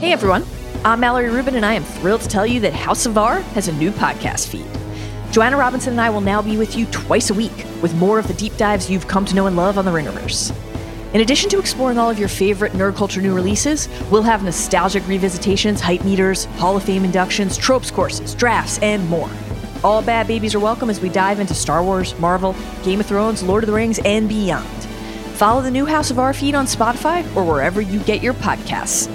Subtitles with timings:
[0.00, 0.46] Hey everyone,
[0.82, 3.68] I'm Mallory Rubin, and I am thrilled to tell you that House of R has
[3.68, 4.64] a new podcast feed.
[5.30, 8.26] Joanna Robinson and I will now be with you twice a week with more of
[8.26, 10.56] the deep dives you've come to know and love on the Ringerverse.
[11.12, 15.02] In addition to exploring all of your favorite nerd culture new releases, we'll have nostalgic
[15.02, 19.28] revisitations, hype meters, Hall of Fame inductions, tropes courses, drafts, and more.
[19.84, 23.42] All bad babies are welcome as we dive into Star Wars, Marvel, Game of Thrones,
[23.42, 24.66] Lord of the Rings, and beyond.
[25.34, 29.14] Follow the new House of R feed on Spotify or wherever you get your podcasts.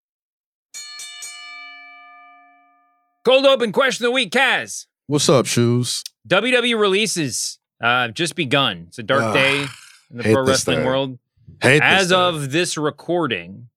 [3.23, 4.87] Cold open question of the week, Kaz.
[5.05, 6.03] What's up, shoes?
[6.27, 8.85] WWE releases uh, just begun.
[8.87, 9.59] It's a dark Ugh, day
[10.09, 10.85] in the pro wrestling day.
[10.85, 11.19] world.
[11.61, 13.67] Hate As this of this recording,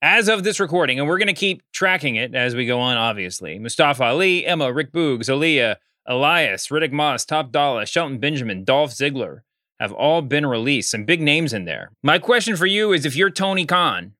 [0.00, 2.96] as of this recording, and we're going to keep tracking it as we go on,
[2.96, 3.58] obviously.
[3.58, 9.40] Mustafa Ali, Emma, Rick Boogs, Aaliyah, Elias, Riddick Moss, Top Dollar, Shelton Benjamin, Dolph Ziggler
[9.78, 10.90] have all been released.
[10.90, 11.90] Some big names in there.
[12.02, 14.14] My question for you is if you're Tony Khan,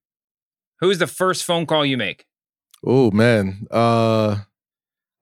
[0.81, 2.27] who's the first phone call you make?
[2.85, 4.41] Oh man, uh,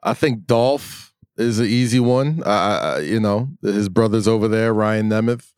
[0.05, 2.42] I think Dolph is an easy one.
[2.44, 5.50] I, you know, his brother's over there, Ryan Nemeth.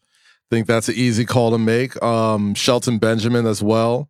[0.49, 2.01] Think that's an easy call to make.
[2.03, 4.09] Um, Shelton Benjamin as well.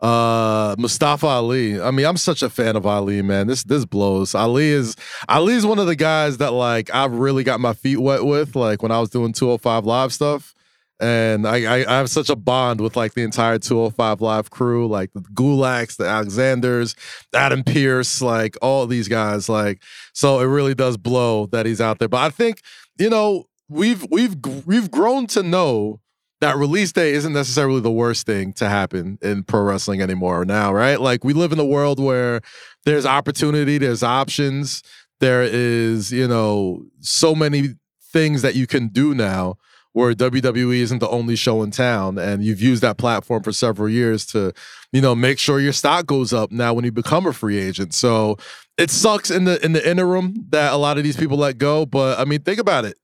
[0.00, 1.80] Uh, Mustafa Ali.
[1.80, 3.46] I mean, I'm such a fan of Ali, man.
[3.46, 4.34] This this blows.
[4.34, 4.96] Ali is
[5.28, 8.54] Ali is one of the guys that like I've really got my feet wet with.
[8.54, 10.54] Like when I was doing 205 live stuff.
[11.00, 14.86] And I, I, I have such a bond with like the entire 205 Live crew,
[14.86, 16.94] like the Gulaks, the Alexanders,
[17.34, 19.48] Adam Pearce, like all these guys.
[19.48, 22.08] Like, so it really does blow that he's out there.
[22.08, 22.60] But I think,
[22.98, 26.00] you know, we've we've we've grown to know
[26.40, 30.72] that release day isn't necessarily the worst thing to happen in pro wrestling anymore now,
[30.72, 31.00] right?
[31.00, 32.40] Like we live in a world where
[32.84, 34.82] there's opportunity, there's options,
[35.20, 37.76] there is, you know, so many
[38.12, 39.56] things that you can do now
[39.94, 43.88] where WWE isn't the only show in town and you've used that platform for several
[43.88, 44.52] years to,
[44.92, 47.94] you know, make sure your stock goes up now when you become a free agent.
[47.94, 48.36] So
[48.76, 51.86] it sucks in the in the interim that a lot of these people let go,
[51.86, 52.98] but I mean, think about it.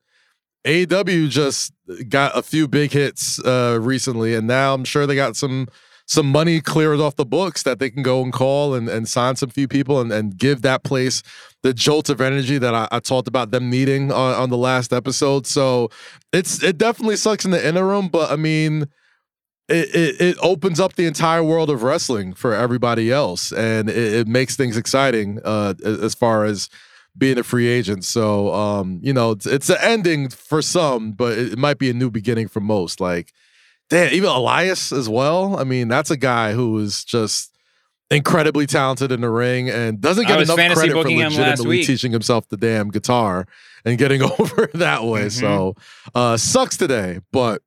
[0.66, 1.72] AEW just
[2.08, 5.68] got a few big hits uh recently and now I'm sure they got some
[6.10, 9.36] some money cleared off the books that they can go and call and, and sign
[9.36, 11.22] some few people and, and give that place
[11.62, 14.92] the jolt of energy that I, I talked about them needing on, on the last
[14.92, 15.46] episode.
[15.46, 15.88] So
[16.32, 18.88] it's it definitely sucks in the interim, but I mean
[19.68, 24.14] it, it, it opens up the entire world of wrestling for everybody else and it,
[24.14, 26.68] it makes things exciting uh as far as
[27.16, 28.04] being a free agent.
[28.04, 31.88] So um, you know, it's, it's an ending for some, but it, it might be
[31.88, 33.00] a new beginning for most.
[33.00, 33.32] Like
[33.90, 35.58] damn, even Elias as well.
[35.58, 37.50] I mean, that's a guy who is just
[38.10, 42.10] incredibly talented in the ring and doesn't get enough credit for booking him legitimately teaching
[42.10, 43.46] himself the damn guitar
[43.84, 45.26] and getting over that way.
[45.26, 45.32] Mhm.
[45.40, 45.76] So
[46.14, 47.62] uh sucks today, but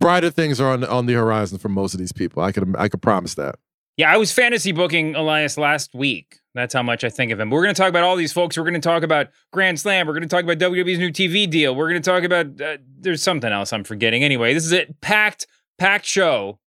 [0.00, 2.42] brighter things are on on the horizon for most of these people.
[2.42, 3.56] I could I could promise that.
[3.96, 6.38] Yeah, I was fantasy booking Elias last week.
[6.54, 7.50] That's how much I think of him.
[7.50, 8.58] We're going to talk about all these folks.
[8.58, 10.06] We're going to talk about Grand Slam.
[10.06, 11.74] We're going to talk about WWE's new TV deal.
[11.74, 14.22] We're going to talk about uh, there's something else I'm forgetting.
[14.22, 15.46] Anyway, this is a packed,
[15.78, 16.58] packed show,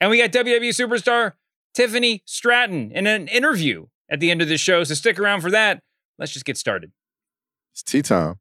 [0.00, 1.32] and we got WWE superstar
[1.74, 4.84] Tiffany Stratton in an interview at the end of the show.
[4.84, 5.82] So stick around for that.
[6.18, 6.92] Let's just get started.
[7.72, 8.36] It's tea time.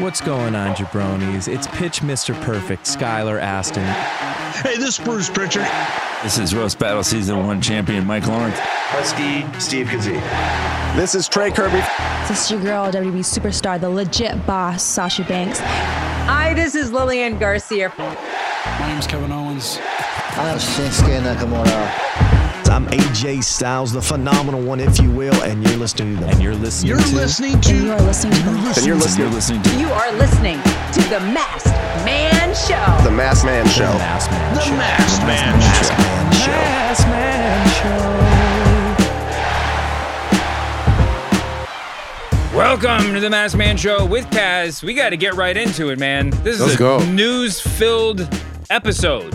[0.00, 1.52] What's going on, jabronis?
[1.52, 2.40] It's Pitch Mr.
[2.42, 3.84] Perfect, Skylar Astin.
[4.62, 5.66] Hey, this is Bruce Pritchard.
[6.22, 8.56] This is Roast Battle Season 1 champion Mike Lawrence.
[8.58, 10.20] Husky Steve Kazee.
[10.96, 11.82] This is Trey Kirby.
[12.28, 15.60] This is your girl, WWE superstar, the legit boss, Sasha Banks.
[15.60, 17.92] Hi, this is Lillian Garcia.
[17.98, 19.78] My name's Kevin Owens.
[20.36, 22.35] I'm Shinsuke Nakamura.
[22.68, 26.28] I'm AJ Styles, the phenomenal one, if you will, and you're listening to the.
[26.30, 26.90] And you're listening.
[26.90, 27.84] You're to, listening to.
[27.84, 28.48] You're listening to.
[28.48, 29.26] And you're listening.
[29.26, 29.78] You're listening to.
[29.78, 31.66] You are listening to the Masked
[32.04, 33.04] Man Show.
[33.04, 33.84] The Masked Man Show.
[33.84, 34.74] The Masked Man the Show.
[34.74, 35.60] The Masked Man
[36.32, 36.50] Show.
[36.50, 37.68] The Masked Man
[42.50, 42.56] Show.
[42.56, 44.82] Welcome to the Masked Man Show with Kaz.
[44.82, 46.30] We got to get right into it, man.
[46.42, 48.28] This is Let's a news-filled
[48.70, 49.34] episode.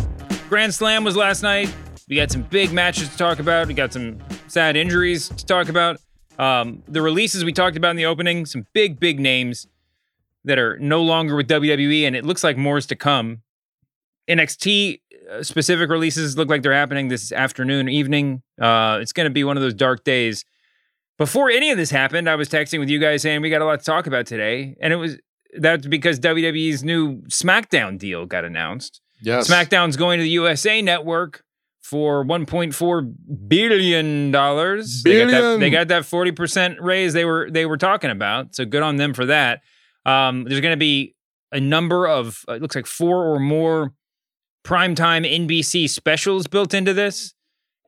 [0.49, 1.73] Grand Slam was last night.
[2.11, 3.67] We got some big matches to talk about.
[3.69, 4.17] We got some
[4.49, 5.97] sad injuries to talk about.
[6.37, 9.65] Um, the releases we talked about in the opening, some big, big names
[10.43, 13.43] that are no longer with WWE, and it looks like more is to come.
[14.27, 14.99] NXT
[15.31, 18.41] uh, specific releases look like they're happening this afternoon, evening.
[18.59, 20.43] Uh, it's going to be one of those dark days.
[21.17, 23.65] Before any of this happened, I was texting with you guys saying we got a
[23.65, 25.17] lot to talk about today, and it was
[25.57, 28.99] that's because WWE's new SmackDown deal got announced.
[29.21, 29.49] Yes.
[29.49, 31.45] SmackDown's going to the USA Network
[31.81, 33.13] for 1.4
[33.47, 35.03] billion dollars.
[35.03, 35.59] They got that, Billion.
[35.59, 38.55] they got that 40% raise they were they were talking about.
[38.55, 39.61] So good on them for that.
[40.05, 41.15] Um, there's going to be
[41.51, 43.93] a number of uh, it looks like four or more
[44.63, 47.33] primetime NBC specials built into this,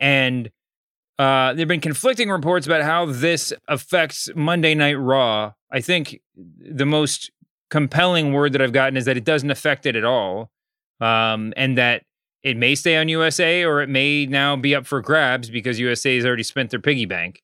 [0.02, 0.50] and
[1.20, 5.54] uh, there've been conflicting reports about how this affects Monday Night Raw.
[5.72, 7.32] I think the most
[7.70, 10.52] compelling word that I've gotten is that it doesn't affect it at all,
[11.00, 12.04] um, and that
[12.44, 16.16] it may stay on USA or it may now be up for grabs because USA
[16.16, 17.42] has already spent their piggy bank.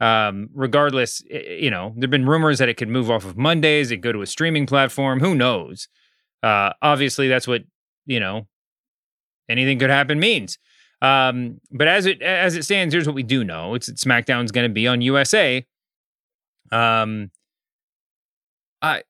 [0.00, 3.98] Um, regardless, you know, there've been rumors that it could move off of Mondays, it
[3.98, 5.20] go to a streaming platform.
[5.20, 5.88] Who knows?
[6.42, 7.62] Uh, obviously, that's what
[8.06, 8.46] you know.
[9.48, 10.58] Anything could happen means.
[11.02, 14.52] Um, but as it as it stands, here's what we do know: it's that SmackDown's
[14.52, 15.66] going to be on USA.
[16.72, 17.30] Um,
[18.80, 19.02] I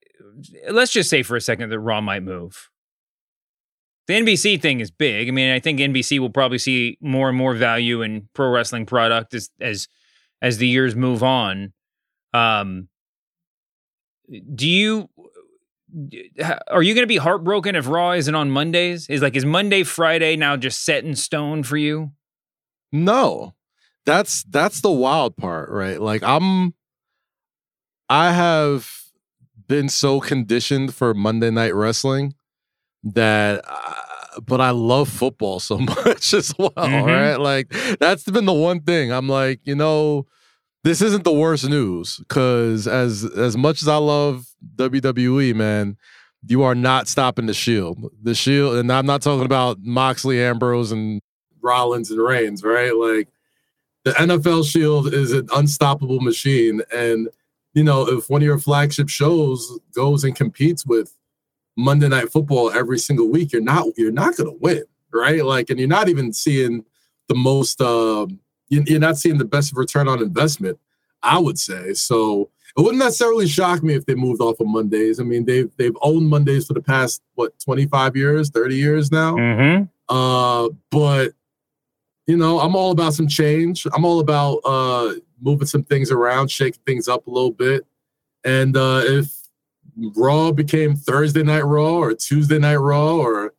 [0.70, 2.69] let's just say for a second that Raw might move.
[4.10, 5.28] The NBC thing is big.
[5.28, 8.84] I mean, I think NBC will probably see more and more value in pro wrestling
[8.84, 9.86] product as as
[10.42, 11.72] as the years move on.
[12.34, 12.88] Um,
[14.52, 15.10] do you
[16.66, 19.08] are you going to be heartbroken if Raw isn't on Mondays?
[19.08, 22.10] Is like is Monday Friday now just set in stone for you?
[22.90, 23.54] No.
[24.06, 26.00] That's that's the wild part, right?
[26.00, 26.74] Like I'm
[28.08, 28.90] I have
[29.68, 32.34] been so conditioned for Monday night wrestling
[33.04, 37.06] that uh, but I love football so much as well, Mhm.
[37.06, 37.36] right?
[37.36, 37.68] Like
[37.98, 39.12] that's been the one thing.
[39.12, 40.26] I'm like, you know,
[40.84, 45.96] this isn't the worst news cuz as as much as I love WWE, man,
[46.46, 47.98] you are not stopping the Shield.
[48.22, 51.20] The Shield and I'm not talking about Moxley, Ambrose and
[51.62, 52.94] Rollins and Reigns, right?
[52.96, 53.28] Like
[54.04, 56.80] the NFL Shield is an unstoppable machine.
[56.94, 57.28] And,
[57.74, 61.14] you know, if one of your flagship shows goes and competes with
[61.80, 64.82] Monday Night Football every single week, you're not you're not gonna win,
[65.12, 65.44] right?
[65.44, 66.84] Like, and you're not even seeing
[67.28, 68.38] the most um
[68.68, 70.78] you- you're not seeing the best return on investment,
[71.22, 71.92] I would say.
[71.94, 75.18] So it wouldn't necessarily shock me if they moved off of Mondays.
[75.18, 79.34] I mean, they've they've owned Mondays for the past what 25 years, 30 years now.
[79.36, 79.84] Mm-hmm.
[80.14, 81.32] Uh, but
[82.26, 83.86] you know, I'm all about some change.
[83.92, 87.86] I'm all about uh moving some things around, shaking things up a little bit.
[88.44, 89.39] And uh if
[89.96, 93.54] Raw became Thursday night Raw or Tuesday night Raw or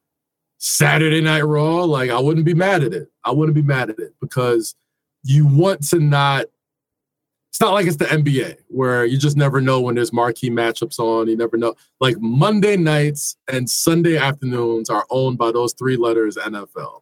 [0.58, 3.10] Saturday night Raw, like I wouldn't be mad at it.
[3.24, 4.76] I wouldn't be mad at it because
[5.24, 6.46] you want to not
[7.50, 11.00] it's not like it's the NBA where you just never know when there's marquee matchups
[11.00, 11.28] on.
[11.28, 11.76] You never know.
[12.00, 17.02] Like Monday nights and Sunday afternoons are owned by those three letters NFL.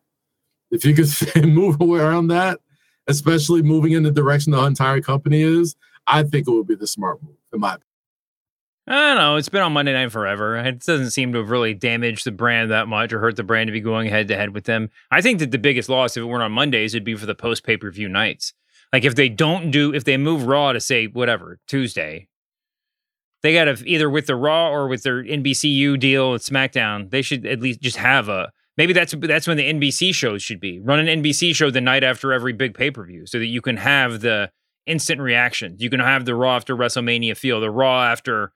[0.71, 2.59] If you could move away around that,
[3.07, 5.75] especially moving in the direction the entire company is,
[6.07, 7.88] I think it would be the smart move, in my opinion.
[8.89, 9.35] I don't know.
[9.35, 10.57] It's been on Monday night forever.
[10.57, 13.67] It doesn't seem to have really damaged the brand that much or hurt the brand
[13.67, 14.89] to be going head to head with them.
[15.11, 17.35] I think that the biggest loss, if it weren't on Mondays, would be for the
[17.35, 18.51] post pay per view nights.
[18.91, 22.29] Like if they don't do, if they move Raw to say whatever Tuesday,
[23.43, 27.21] they got to either with the Raw or with their NBCU deal with SmackDown, they
[27.21, 28.51] should at least just have a.
[28.75, 30.79] Maybe that's that's when the NBC shows should be.
[30.79, 33.61] Run an NBC show the night after every big pay per view, so that you
[33.61, 34.49] can have the
[34.87, 35.75] instant reaction.
[35.77, 38.51] You can have the Raw after WrestleMania feel, the Raw after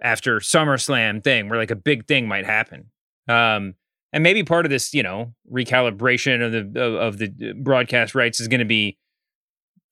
[0.00, 2.90] after SummerSlam thing, where like a big thing might happen.
[3.28, 3.74] Um,
[4.12, 8.40] and maybe part of this, you know, recalibration of the of, of the broadcast rights
[8.40, 8.96] is going to be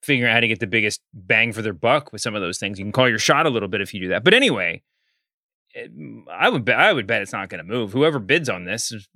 [0.02, 2.58] figuring out how to get the biggest bang for their buck with some of those
[2.58, 2.78] things.
[2.78, 4.24] You can call your shot a little bit if you do that.
[4.24, 4.82] But anyway,
[5.74, 5.90] it-
[6.30, 7.92] I would bet I would bet it's not going to move.
[7.92, 9.08] Whoever bids on this is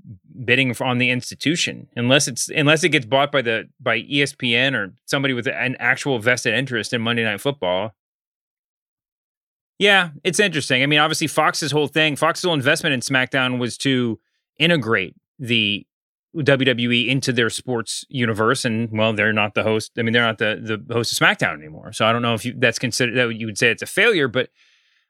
[0.44, 4.94] bidding on the institution, unless it's unless it gets bought by the by ESPN or
[5.04, 7.94] somebody with an actual vested interest in Monday Night Football.
[9.78, 10.82] Yeah, it's interesting.
[10.82, 14.18] I mean, obviously, Fox's whole thing, Fox's whole investment in SmackDown was to
[14.58, 15.86] integrate the
[16.34, 19.92] WWE into their sports universe, and well, they're not the host.
[19.98, 21.92] I mean, they're not the the host of SmackDown anymore.
[21.92, 24.28] So I don't know if you, that's considered that you would say it's a failure,
[24.28, 24.50] but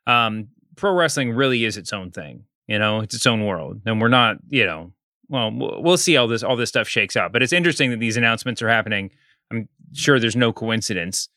[0.07, 2.45] um, pro wrestling really is its own thing.
[2.67, 4.37] You know, it's its own world, and we're not.
[4.49, 4.93] You know,
[5.29, 7.33] well, we'll see how this all this stuff shakes out.
[7.33, 9.11] But it's interesting that these announcements are happening.
[9.51, 11.29] I'm sure there's no coincidence.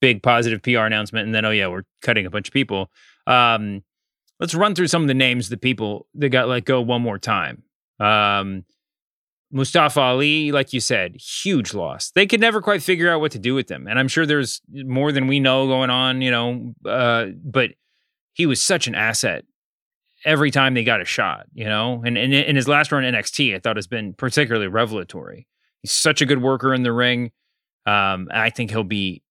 [0.00, 2.90] Big positive PR announcement, and then oh yeah, we're cutting a bunch of people.
[3.26, 3.82] Um,
[4.40, 7.02] let's run through some of the names of the people that got let go one
[7.02, 7.62] more time.
[7.98, 8.64] Um,
[9.52, 12.10] Mustafa Ali, like you said, huge loss.
[12.10, 14.60] They could never quite figure out what to do with him, and I'm sure there's
[14.70, 16.20] more than we know going on.
[16.22, 17.70] You know, uh, but
[18.32, 19.44] he was such an asset
[20.24, 21.46] every time they got a shot.
[21.54, 24.68] You know, and, and in his last run in NXT, I thought has been particularly
[24.68, 25.46] revelatory.
[25.82, 27.30] He's such a good worker in the ring.
[27.86, 29.22] Um, I think he'll be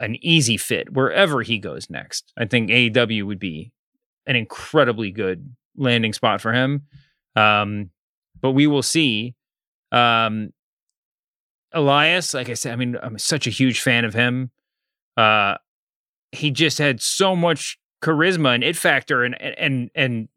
[0.00, 2.32] an easy fit wherever he goes next.
[2.36, 3.72] I think AEW would be
[4.26, 6.82] an incredibly good landing spot for him.
[7.34, 7.90] Um,
[8.40, 9.34] but we will see.
[9.90, 10.52] Um,
[11.72, 14.50] Elias, like I said, I mean, I'm such a huge fan of him.
[15.16, 15.56] Uh,
[16.32, 20.28] he just had so much charisma and it factor and and and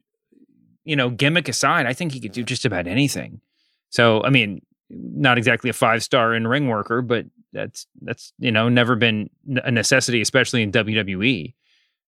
[0.84, 3.42] you know gimmick aside, I think he could do just about anything.
[3.90, 4.62] So I mean,
[4.94, 9.30] not exactly a five star in ring worker, but that's that's you know never been
[9.64, 11.54] a necessity, especially in WWE.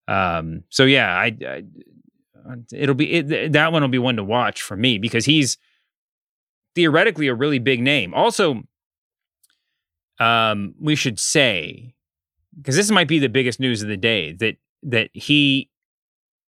[0.08, 1.64] Um, so yeah, I, I
[2.74, 5.58] it'll be it, that one will be one to watch for me because he's
[6.76, 8.14] theoretically a really big name.
[8.14, 8.64] Also,
[10.20, 11.94] um, we should say
[12.58, 15.70] because this might be the biggest news of the day that that he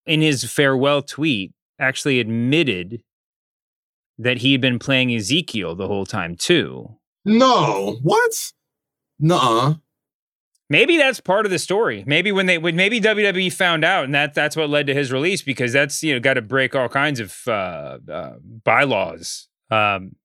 [0.07, 3.03] in his farewell tweet actually admitted
[4.19, 6.97] that he had been playing Ezekiel the whole time too.
[7.25, 8.53] No, what?
[9.19, 9.75] Nuh-uh.
[10.71, 12.05] Maybe that's part of the story.
[12.07, 15.13] Maybe when they when maybe WWE found out, and that that's what led to his
[15.13, 18.33] release because that's you know got to break all kinds of uh, uh,
[18.65, 19.49] bylaws.
[19.71, 20.17] Um,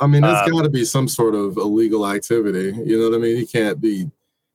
[0.00, 2.76] I mean, there's uh, got to be some sort of illegal activity.
[2.84, 3.36] You know what I mean?
[3.36, 4.10] He can't be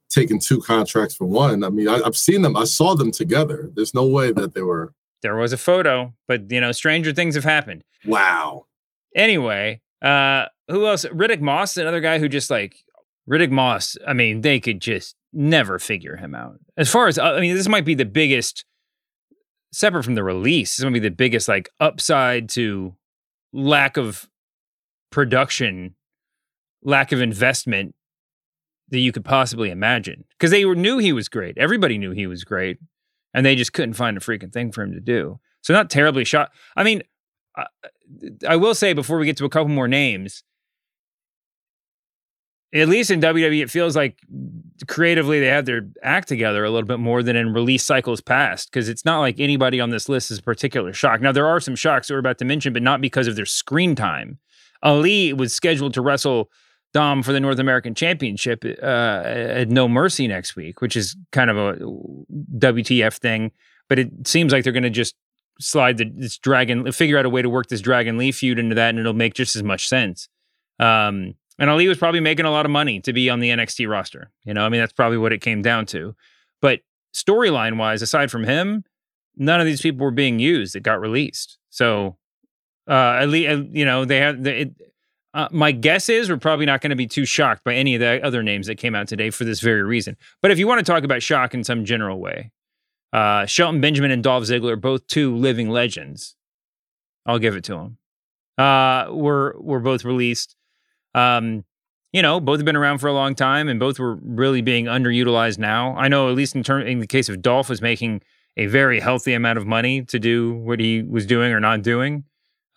[0.10, 1.64] taking two contracts for one.
[1.64, 2.56] I mean, I, I've seen them.
[2.56, 3.70] I saw them together.
[3.76, 4.94] There's no way that they were.
[5.22, 7.84] There was a photo, but you know, stranger things have happened.
[8.06, 8.66] Wow.
[9.16, 11.06] Anyway, uh, who else?
[11.06, 12.76] Riddick Moss, another guy who just like
[13.30, 13.98] Riddick Moss.
[14.08, 16.60] I mean, they could just never figure him out.
[16.78, 18.66] As far as I mean, this might be the biggest,
[19.72, 22.96] separate from the release, this might be the biggest like upside to
[23.52, 24.30] lack of
[25.12, 25.96] production,
[26.84, 27.96] lack of investment
[28.90, 30.26] that you could possibly imagine.
[30.38, 31.58] Because they were, knew he was great.
[31.58, 32.78] Everybody knew he was great,
[33.34, 35.40] and they just couldn't find a freaking thing for him to do.
[35.62, 36.52] So not terribly shot.
[36.76, 37.04] I mean,
[38.48, 40.44] I, will say before we get to a couple more names,
[42.74, 44.20] at least in WWE, it feels like
[44.88, 48.72] creatively they have their act together a little bit more than in release cycles past.
[48.72, 51.22] Because it's not like anybody on this list is a particular shock.
[51.22, 53.46] Now there are some shocks that we're about to mention, but not because of their
[53.46, 54.40] screen time.
[54.82, 56.50] Ali was scheduled to wrestle
[56.94, 61.50] Dom for the North American Championship uh, at No Mercy next week, which is kind
[61.50, 61.74] of a
[62.58, 63.52] WTF thing.
[63.88, 65.16] But it seems like they're going to just
[65.60, 68.76] slide the, this Dragon, figure out a way to work this Dragon Lee feud into
[68.76, 70.30] that, and it'll make just as much sense.
[70.80, 73.88] Um, and Ali was probably making a lot of money to be on the NXT
[73.90, 74.32] roster.
[74.44, 76.16] You know, I mean, that's probably what it came down to.
[76.62, 76.82] But
[77.14, 78.84] storyline wise, aside from him,
[79.36, 81.58] none of these people were being used that got released.
[81.70, 82.18] So,
[82.88, 84.72] uh, at least, uh, you know, they have, the, it,
[85.34, 88.02] uh, my guess is we're probably not going to be too shocked by any of
[88.02, 90.16] the other names that came out today for this very reason.
[90.42, 92.52] But if you want to talk about shock in some general way,
[93.14, 96.36] uh, Shelton Benjamin and Dolph Ziggler, both two living legends.
[97.26, 97.98] I'll give it to them.
[98.58, 100.56] Uh, were were both released.
[101.16, 101.64] Um,
[102.12, 104.86] you know, both have been around for a long time, and both were really being
[104.86, 105.96] underutilized now.
[105.96, 108.22] I know, at least in term in the case of Dolph, was making
[108.58, 112.24] a very healthy amount of money to do what he was doing or not doing.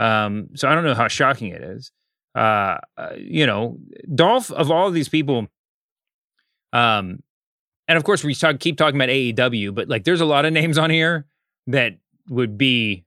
[0.01, 1.93] Um, so I don't know how shocking it is.
[2.35, 3.79] Uh, uh, you know,
[4.15, 5.49] Dolph of all these people,
[6.73, 7.23] um,
[7.89, 10.53] and of course we talk, keep talking about AEW, but like there's a lot of
[10.53, 11.27] names on here
[11.67, 13.05] that would be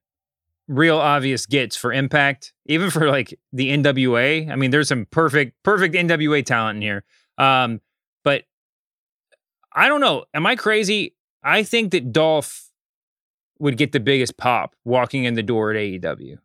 [0.68, 4.50] real obvious gets for impact, even for like the NWA.
[4.50, 7.04] I mean, there's some perfect, perfect NWA talent in here.
[7.38, 7.82] Um,
[8.24, 8.44] but
[9.74, 10.26] I don't know.
[10.34, 11.16] Am I crazy?
[11.44, 12.70] I think that Dolph
[13.60, 16.38] would get the biggest pop walking in the door at AEW.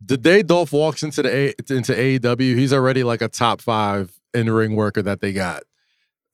[0.00, 4.12] The day Dolph walks into the A, into AEW, he's already like a top five
[4.32, 5.64] in ring worker that they got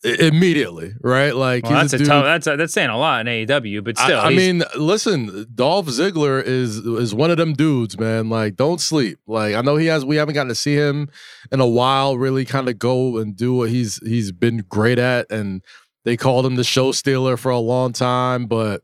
[0.05, 1.35] immediately, right?
[1.35, 3.97] Like well, that's a, a tough, that's a, that's saying a lot in AEW, but
[3.99, 8.29] still, I, I mean, listen, Dolph Ziggler is is one of them dudes, man.
[8.29, 9.19] Like, don't sleep.
[9.27, 10.05] Like, I know he has.
[10.05, 11.09] We haven't gotten to see him
[11.51, 12.19] in a while.
[12.19, 15.63] Really, kind of go and do what he's he's been great at, and
[16.05, 18.83] they called him the show stealer for a long time, but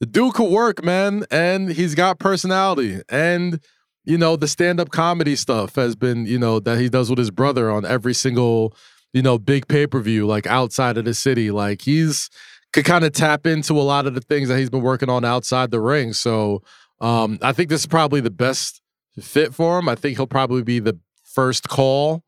[0.00, 3.60] the dude could work, man, and he's got personality and.
[4.06, 7.18] You know, the stand up comedy stuff has been, you know, that he does with
[7.18, 8.76] his brother on every single
[9.14, 11.50] you know, big pay per view like outside of the city.
[11.50, 12.28] Like he's
[12.74, 15.24] could kind of tap into a lot of the things that he's been working on
[15.24, 16.12] outside the ring.
[16.12, 16.62] So
[17.00, 18.82] um, I think this is probably the best
[19.20, 19.88] fit for him.
[19.88, 22.24] I think he'll probably be the first call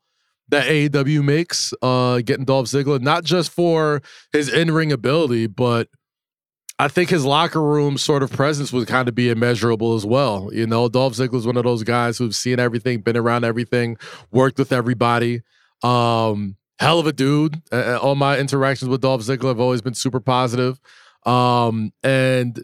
[0.47, 4.01] that AEW makes, uh, getting Dolph Ziggler, not just for
[4.31, 5.89] his in ring ability, but
[6.79, 10.49] I think his locker room sort of presence would kind of be immeasurable as well.
[10.53, 13.97] You know, Dolph Ziggler's one of those guys who've seen everything, been around everything,
[14.31, 15.41] worked with everybody.
[15.83, 17.61] Um, hell of a dude.
[17.71, 20.79] Uh, all my interactions with Dolph Ziggler have always been super positive.
[21.25, 22.63] Um, and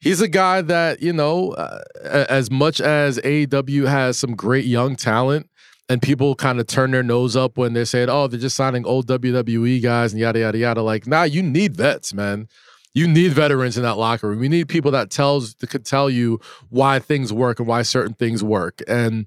[0.00, 4.96] he's a guy that, you know, uh, as much as AEW has some great young
[4.96, 5.48] talent,
[5.86, 8.86] and people kind of turn their nose up when they're saying, oh, they're just signing
[8.86, 10.82] old WWE guys and yada, yada, yada.
[10.82, 12.48] Like, nah, you need vets, man
[12.94, 14.42] you need veterans in that locker room.
[14.42, 18.14] You need people that tells that could tell you why things work and why certain
[18.14, 18.82] things work.
[18.86, 19.26] And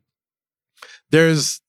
[1.11, 1.61] there's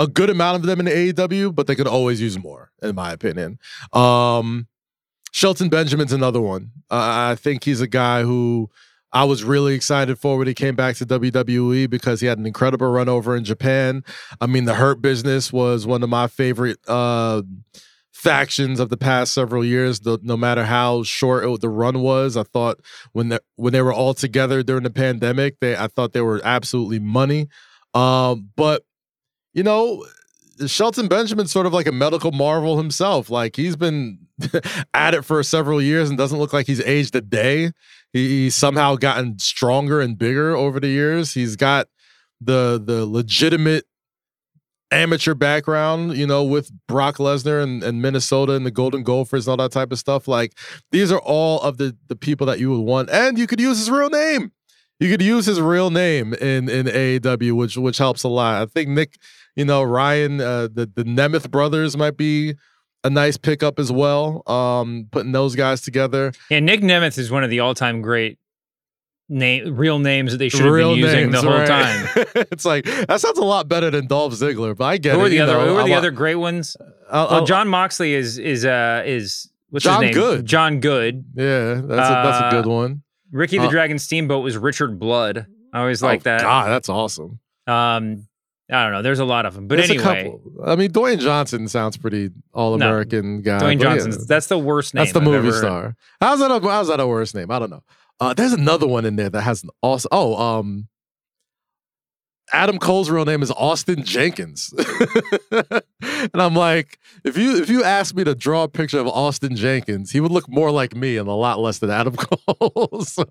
[0.00, 2.94] a good amount of them in the AEW, but they could always use more, in
[2.94, 3.58] my opinion.
[3.92, 4.66] Um,
[5.30, 6.72] Shelton Benjamin's another one.
[6.90, 8.70] Uh, I think he's a guy who
[9.12, 12.46] I was really excited for when he came back to WWE because he had an
[12.46, 14.02] incredible run over in Japan.
[14.40, 16.78] I mean, the Hurt Business was one of my favorite.
[16.88, 17.42] Uh,
[18.12, 20.00] factions of the past several years.
[20.00, 22.78] The, no matter how short it, the run was, I thought
[23.12, 26.38] when they when they were all together during the pandemic, they I thought they were
[26.44, 27.48] absolutely money.
[27.94, 28.84] Um, but
[29.52, 30.04] you know,
[30.66, 33.30] Shelton Benjamin's sort of like a medical marvel himself.
[33.30, 34.26] Like he's been
[34.94, 37.72] at it for several years and doesn't look like he's aged a day.
[38.12, 41.34] He, he's somehow gotten stronger and bigger over the years.
[41.34, 41.88] He's got
[42.40, 43.84] the the legitimate
[44.90, 49.52] amateur background, you know, with Brock Lesnar and, and Minnesota and the Golden Gophers and
[49.52, 50.26] all that type of stuff.
[50.26, 50.56] Like
[50.90, 53.78] these are all of the the people that you would want, and you could use
[53.78, 54.52] his real name.
[55.00, 58.62] You could use his real name in in AEW, which which helps a lot.
[58.62, 59.18] I think Nick,
[59.56, 62.54] you know, Ryan, uh, the the Nemeth brothers might be
[63.02, 64.42] a nice pickup as well.
[64.46, 66.32] Um, putting those guys together.
[66.50, 68.38] Yeah, Nick Nemeth is one of the all time great
[69.30, 71.66] name real names that they should have been using names, the whole right.
[71.66, 72.26] time.
[72.52, 75.26] it's like that sounds a lot better than Dolph Ziggler, but I get who it.
[75.26, 76.76] Are the other, know, who are the other great ones?
[77.10, 80.22] I'll, well, Jon Moxley is is uh is what's John his name?
[80.22, 80.46] Good.
[80.46, 81.24] John Good.
[81.34, 83.02] Yeah, that's a, that's a good uh, one.
[83.32, 85.46] Ricky the uh, Dragon Steamboat was Richard Blood.
[85.72, 86.40] I always like oh, that.
[86.42, 87.40] God, that's awesome.
[87.66, 88.26] Um,
[88.70, 89.02] I don't know.
[89.02, 90.32] There's a lot of them, but There's anyway.
[90.64, 93.58] I mean, Dwayne Johnson sounds pretty all American no, guy.
[93.58, 94.12] Dwayne Johnson.
[94.12, 94.18] Yeah.
[94.28, 95.02] That's the worst name.
[95.02, 95.56] That's the I've movie ever...
[95.56, 95.96] star.
[96.20, 96.50] How's that?
[96.50, 97.50] A, how's that a worst name?
[97.50, 97.82] I don't know.
[98.20, 100.08] Uh, there's another one in there that has an awesome.
[100.12, 100.88] Oh, um,
[102.52, 104.72] Adam Cole's real name is Austin Jenkins,
[105.52, 105.82] and
[106.34, 110.10] I'm like, if you if you asked me to draw a picture of Austin Jenkins,
[110.10, 113.02] he would look more like me and a lot less than Adam Cole.
[113.04, 113.24] so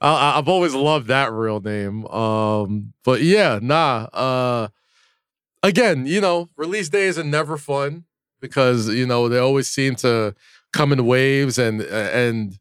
[0.00, 2.06] I, have always loved that real name.
[2.06, 4.08] Um, but yeah, nah.
[4.12, 4.68] Uh,
[5.62, 8.04] again, you know, release days are never fun
[8.40, 10.34] because you know they always seem to
[10.72, 12.58] come in waves and and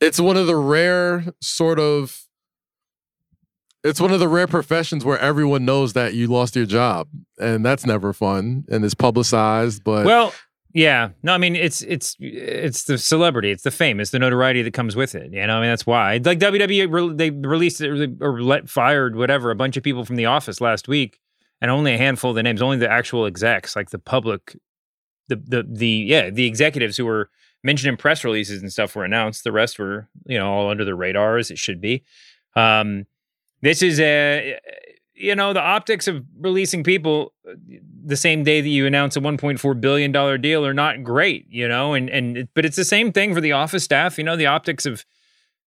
[0.00, 2.27] it's one of the rare sort of
[3.88, 7.64] it's one of the rare professions where everyone knows that you lost your job and
[7.64, 10.32] that's never fun and it's publicized but well
[10.74, 14.62] yeah no i mean it's it's it's the celebrity it's the fame it's the notoriety
[14.62, 18.42] that comes with it you know i mean that's why like wwe they released or
[18.42, 21.18] let fired whatever a bunch of people from the office last week
[21.60, 24.56] and only a handful of the names only the actual execs like the public
[25.28, 27.30] the the the yeah the executives who were
[27.62, 29.44] mentioned in press releases and stuff were announced.
[29.44, 32.04] The rest were, you know, all under the radar as it should be.
[32.54, 33.06] Um,
[33.60, 34.58] this is a,
[35.14, 37.54] you know, the optics of releasing people uh,
[38.04, 41.68] the same day that you announce a 1.4 billion dollar deal are not great, you
[41.68, 44.18] know, and and but it's the same thing for the office staff.
[44.18, 45.04] You know, the optics of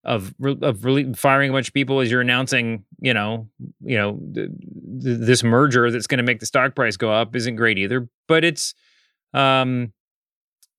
[0.05, 3.49] of of really firing a bunch of people as you're announcing, you know,
[3.85, 4.49] you know, th-
[5.03, 8.09] th- this merger that's going to make the stock price go up isn't great either.
[8.27, 8.75] But it's,
[9.35, 9.93] um,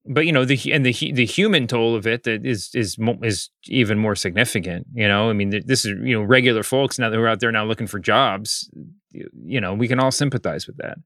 [0.05, 3.49] but you know the and the the human toll of it that is is is
[3.67, 4.87] even more significant.
[4.93, 7.51] You know, I mean, this is you know regular folks now that are out there
[7.51, 8.69] now looking for jobs.
[9.11, 10.97] You know, we can all sympathize with that.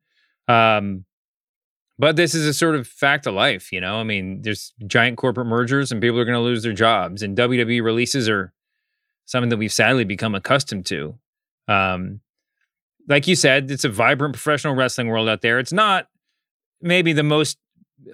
[0.48, 1.06] Um,
[1.98, 3.72] but this is a sort of fact of life.
[3.72, 6.74] You know, I mean, there's giant corporate mergers and people are going to lose their
[6.74, 8.54] jobs, and WWE releases are
[9.26, 11.16] something that we've sadly become accustomed to.
[11.68, 12.22] Um,
[13.08, 15.60] like you said, it's a vibrant professional wrestling world out there.
[15.60, 16.08] It's not
[16.82, 17.58] maybe the most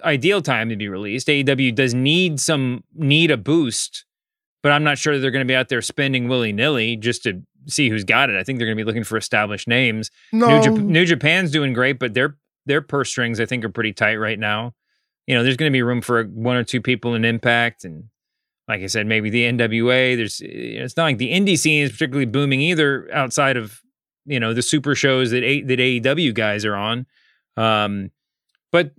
[0.04, 1.28] ideal time to be released.
[1.28, 4.04] AEW does need some need a boost,
[4.62, 7.42] but I'm not sure they're going to be out there spending willy nilly just to
[7.66, 8.36] see who's got it.
[8.36, 10.10] I think they're going to be looking for established names.
[10.32, 10.48] No.
[10.48, 13.92] New, Jap- New Japan's doing great, but their their purse strings I think are pretty
[13.92, 14.74] tight right now.
[15.26, 18.04] You know, there's going to be room for one or two people in Impact, and
[18.68, 20.16] like I said, maybe the NWA.
[20.16, 23.80] There's it's not like the indie scene is particularly booming either outside of
[24.26, 27.06] you know the super shows that a- that AEW guys are on.
[27.56, 28.10] Um,
[28.70, 28.92] but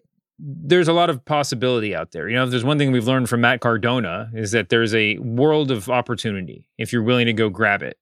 [0.45, 2.27] there's a lot of possibility out there.
[2.27, 5.17] You know, if there's one thing we've learned from Matt Cardona is that there's a
[5.19, 7.97] world of opportunity if you're willing to go grab it.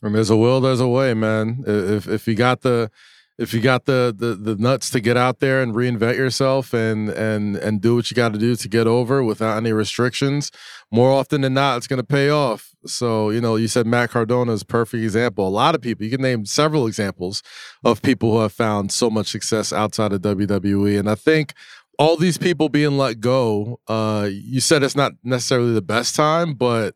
[0.00, 1.62] When there's a will, there's a way, man.
[1.66, 2.90] If if you got the
[3.38, 7.08] if you got the, the the nuts to get out there and reinvent yourself and
[7.08, 10.50] and and do what you got to do to get over without any restrictions,
[10.90, 12.74] more often than not, it's going to pay off.
[12.86, 15.46] So you know, you said Matt Cardona is a perfect example.
[15.46, 17.42] A lot of people, you can name several examples
[17.84, 21.54] of people who have found so much success outside of WWE, and I think
[21.98, 23.80] all these people being let go.
[23.88, 26.94] Uh, you said it's not necessarily the best time, but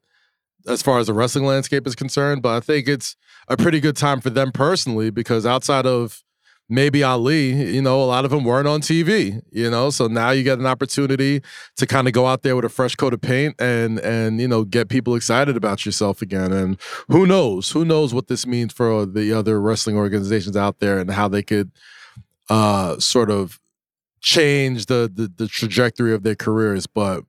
[0.67, 3.17] as far as the wrestling landscape is concerned, but I think it's
[3.49, 6.23] a pretty good time for them personally because outside of
[6.69, 9.91] maybe Ali, you know, a lot of them weren't on TV, you know.
[9.91, 11.43] So now you get an opportunity
[11.77, 14.49] to kind of go out there with a fresh coat of paint and and you
[14.49, 16.53] know get people excited about yourself again.
[16.53, 17.71] And who knows?
[17.71, 21.43] Who knows what this means for the other wrestling organizations out there and how they
[21.43, 21.71] could
[22.51, 23.61] uh sort of
[24.21, 26.87] change the the, the trajectory of their careers.
[26.87, 27.25] But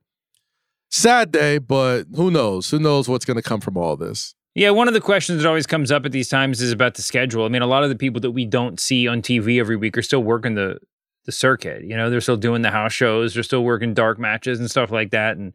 [0.90, 2.70] sad day, but who knows?
[2.70, 4.34] Who knows what's going to come from all this?
[4.54, 7.02] Yeah, one of the questions that always comes up at these times is about the
[7.02, 7.44] schedule.
[7.44, 9.96] I mean, a lot of the people that we don't see on TV every week
[9.96, 10.78] are still working the
[11.26, 11.84] the circuit.
[11.84, 14.90] You know, they're still doing the house shows, they're still working dark matches and stuff
[14.90, 15.36] like that.
[15.36, 15.52] And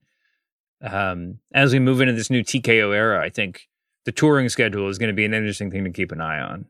[0.81, 3.67] um, as we move into this new TKO era, I think
[4.05, 6.65] the touring schedule is going to be an interesting thing to keep an eye on.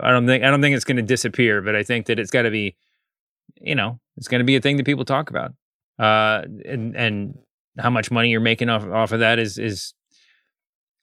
[0.00, 2.30] I don't think I don't think it's going to disappear, but I think that it's
[2.30, 2.76] got to be,
[3.66, 5.52] you know, it's going to be a thing that people talk about.
[5.98, 7.38] Uh, and and
[7.78, 9.94] how much money you're making off off of that is is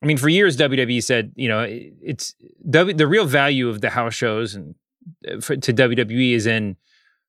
[0.02, 2.36] I mean, for years WWE said, you know, it's
[2.69, 4.76] w, the real value of the house shows and
[5.28, 6.76] uh, for, to WWE is in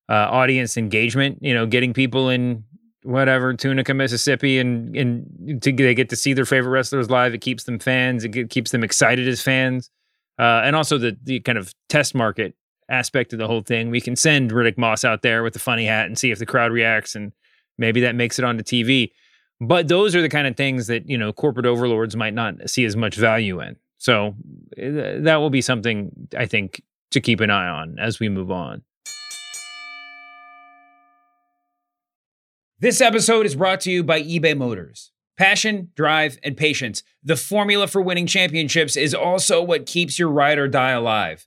[0.09, 1.39] uh, audience engagement.
[1.41, 2.65] You know, getting people in
[3.03, 7.33] whatever Tunica, Mississippi, and and to, they get to see their favorite wrestlers live.
[7.33, 8.25] It keeps them fans.
[8.25, 9.91] It keeps them excited as fans,
[10.39, 12.55] uh, and also the the kind of test market
[12.89, 13.91] aspect of the whole thing.
[13.91, 16.47] We can send Riddick Moss out there with the funny hat and see if the
[16.47, 17.33] crowd reacts, and
[17.79, 19.13] maybe that makes it onto TV.
[19.61, 22.85] But those are the kind of things that, you know, corporate overlords might not see
[22.85, 23.77] as much value in.
[23.99, 24.35] So
[24.77, 28.51] eh, that will be something I think to keep an eye on as we move
[28.51, 28.83] on.
[32.81, 35.13] This episode is brought to you by eBay Motors.
[35.39, 37.03] Passion, drive, and patience.
[37.23, 41.47] The formula for winning championships is also what keeps your ride or die alive.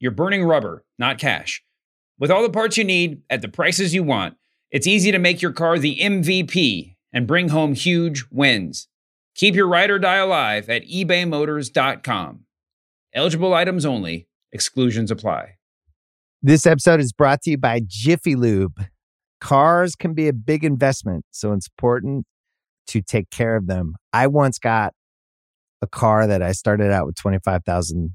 [0.00, 1.62] you're burning rubber, not cash.
[2.18, 4.34] With all the parts you need at the prices you want,
[4.70, 8.88] it's easy to make your car the MVP and bring home huge wins.
[9.34, 12.40] Keep your ride or die alive at ebaymotors.com.
[13.14, 15.56] Eligible items only, exclusions apply.
[16.42, 18.86] This episode is brought to you by Jiffy Lube.
[19.40, 22.24] Cars can be a big investment, so it's important
[22.86, 23.94] to take care of them.
[24.12, 24.94] I once got
[25.82, 28.14] a car that I started out with 25,000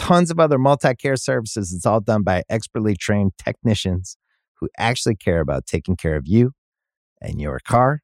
[0.00, 1.72] tons of other multi care services.
[1.72, 4.16] It's all done by expertly trained technicians
[4.58, 6.52] who actually care about taking care of you
[7.20, 8.00] and your car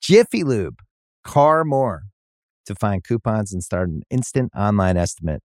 [0.00, 0.80] Jiffy Lube,
[1.24, 2.04] car more.
[2.66, 5.40] To find coupons and start an instant online estimate,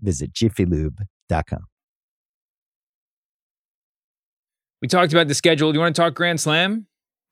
[0.00, 1.64] visit jiffylube.com.
[4.80, 5.72] We talked about the schedule.
[5.72, 6.86] Do you want to talk Grand Slam?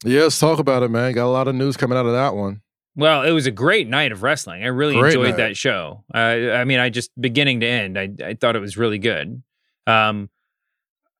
[0.04, 1.12] Yeah, let's talk about it, man.
[1.12, 2.62] Got a lot of news coming out of that one.
[2.98, 4.64] Well, it was a great night of wrestling.
[4.64, 5.36] I really great enjoyed night.
[5.36, 6.02] that show.
[6.12, 9.40] Uh, I mean, I just beginning to end, I, I thought it was really good.
[9.86, 10.28] Um,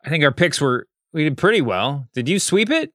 [0.04, 2.08] I think our picks were we did pretty well.
[2.14, 2.92] Did you sweep it?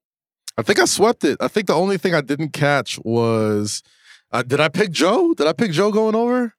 [0.58, 1.38] I think I swept it.
[1.40, 3.84] I think the only thing I didn't catch was
[4.34, 5.34] uh, did I pick Joe?
[5.34, 6.54] Did I pick Joe going over?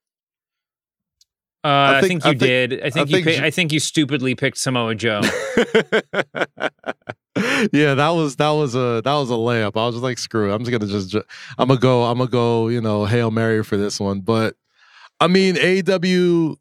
[1.62, 2.70] Uh, I, think, I, think, you I did.
[2.70, 3.24] Think, I think you.
[3.24, 5.20] Think, I think you stupidly picked Samoa Joe.
[7.72, 9.76] yeah, that was that was a that was a layup.
[9.76, 10.54] I was like, screw it.
[10.54, 11.14] I'm just gonna just
[11.58, 12.04] I'm gonna go.
[12.04, 12.68] I'm gonna go.
[12.68, 14.20] You know, hail mary for this one.
[14.20, 14.56] But
[15.18, 16.56] I mean, AEW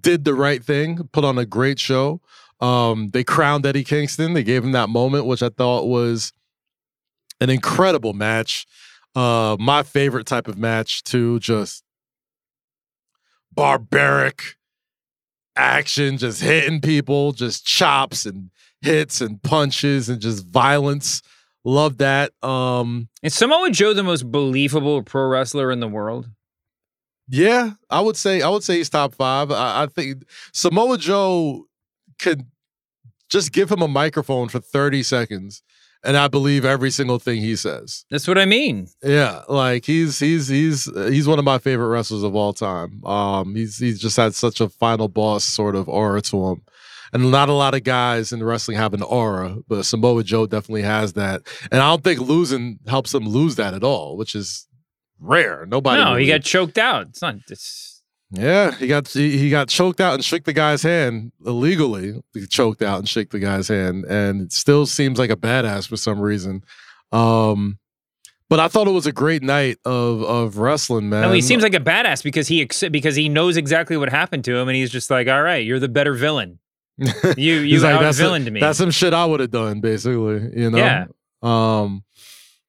[0.00, 1.08] did the right thing.
[1.12, 2.20] Put on a great show.
[2.60, 4.34] Um, they crowned Eddie Kingston.
[4.34, 6.32] They gave him that moment, which I thought was
[7.40, 8.66] an incredible match.
[9.14, 11.82] Uh, my favorite type of match too, just
[13.52, 14.56] barbaric
[15.56, 18.50] action, just hitting people, just chops and
[18.86, 21.22] hits and punches and just violence
[21.66, 22.30] Love that.
[22.44, 26.30] Um, Is Samoa Joe the most believable pro wrestler in the world?
[27.28, 29.50] Yeah, I would say I would say he's top five.
[29.50, 30.22] I, I think
[30.52, 31.64] Samoa Joe
[32.20, 32.46] could
[33.28, 35.64] just give him a microphone for 30 seconds
[36.04, 38.04] and I believe every single thing he says.
[38.10, 38.86] That's what I mean.
[39.02, 43.04] Yeah, like he's he's he's he's one of my favorite wrestlers of all time.
[43.04, 46.62] Um he's he's just had such a final boss sort of aura to him.
[47.12, 50.82] And not a lot of guys in wrestling have an aura, but Samoa Joe definitely
[50.82, 51.42] has that.
[51.70, 54.66] And I don't think losing helps him lose that at all, which is
[55.20, 55.66] rare.
[55.66, 56.02] Nobody.
[56.02, 56.24] No, really.
[56.24, 57.08] he got choked out.
[57.08, 57.36] It's not.
[57.48, 62.20] It's yeah, he got he, he got choked out and shook the guy's hand illegally.
[62.34, 65.86] He choked out and shook the guy's hand, and it still seems like a badass
[65.86, 66.62] for some reason.
[67.12, 67.78] Um,
[68.48, 71.22] but I thought it was a great night of of wrestling, man.
[71.22, 71.32] no.
[71.32, 74.68] He seems like a badass because he because he knows exactly what happened to him,
[74.68, 76.58] and he's just like, all right, you're the better villain.
[76.98, 78.60] You you like, that's, villained me.
[78.60, 80.50] that's some shit I would have done, basically.
[80.54, 80.78] You know.
[80.78, 81.06] Yeah.
[81.42, 82.04] Um,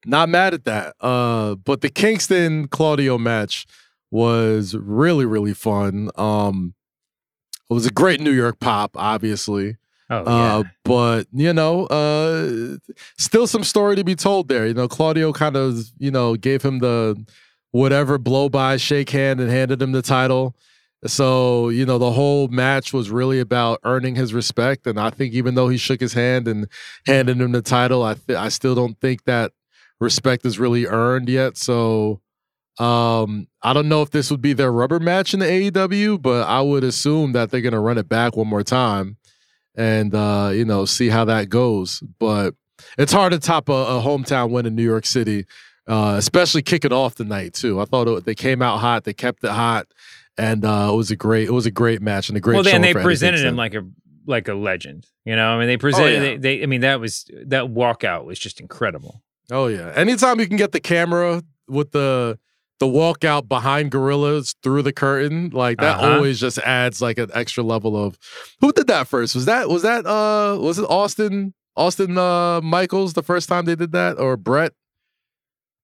[0.04, 0.94] not mad at that.
[1.00, 3.66] Uh, but the Kingston Claudio match
[4.10, 6.10] was really really fun.
[6.16, 6.74] Um,
[7.70, 9.76] it was a great New York pop, obviously.
[10.10, 12.78] Oh Uh, but you know, uh,
[13.18, 14.66] still some story to be told there.
[14.66, 17.22] You know, Claudio kind of, you know, gave him the
[17.72, 20.56] whatever blow by, shake hand, and handed him the title.
[21.06, 24.86] So you know, the whole match was really about earning his respect.
[24.86, 26.66] And I think even though he shook his hand and
[27.06, 29.52] handed him the title, I th- I still don't think that
[30.00, 31.56] respect is really earned yet.
[31.56, 32.20] So.
[32.78, 36.46] Um, I don't know if this would be their rubber match in the AEW, but
[36.46, 39.16] I would assume that they're gonna run it back one more time
[39.78, 42.02] and uh, you know see how that goes.
[42.18, 42.54] But
[42.98, 45.46] it's hard to top a, a hometown win in New York City,
[45.86, 47.80] uh, especially kicking off the night too.
[47.80, 49.86] I thought it, they came out hot, they kept it hot,
[50.38, 52.54] and uh, it was a great it was a great match and a great.
[52.54, 53.82] well, then they for presented him like a
[54.26, 55.06] like a legend.
[55.24, 56.12] You know, I mean, they presented.
[56.14, 56.20] yeah.
[56.20, 59.22] they, they, I mean, that was that walkout was just incredible.
[59.50, 59.92] Oh yeah.
[59.94, 62.38] Anytime you can get the camera with the
[62.80, 66.14] the walkout behind gorillas through the curtain, like that Uh-huh.
[66.16, 68.16] always just adds like an extra level of
[68.60, 69.34] who did that first?
[69.34, 73.74] Was that was that uh was it Austin Austin uh Michaels the first time they
[73.74, 74.72] did that or Brett?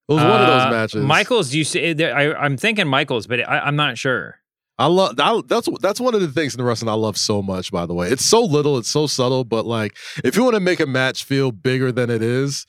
[0.09, 1.03] It was one of Uh, those matches.
[1.05, 1.95] Michaels, you say?
[2.13, 4.39] I, I'm thinking Michaels, but I, I'm not sure.
[4.79, 5.45] I love that.
[5.49, 7.71] That's that's one of the things in the wrestling I love so much.
[7.71, 10.61] By the way, it's so little, it's so subtle, but like if you want to
[10.61, 12.67] make a match feel bigger than it is,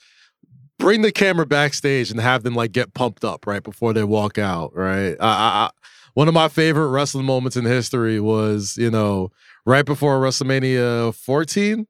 [0.78, 4.38] bring the camera backstage and have them like get pumped up right before they walk
[4.38, 4.76] out.
[4.76, 5.16] Right.
[5.20, 5.70] I, I, I,
[6.14, 9.32] one of my favorite wrestling moments in history was you know
[9.66, 11.88] right before WrestleMania 14.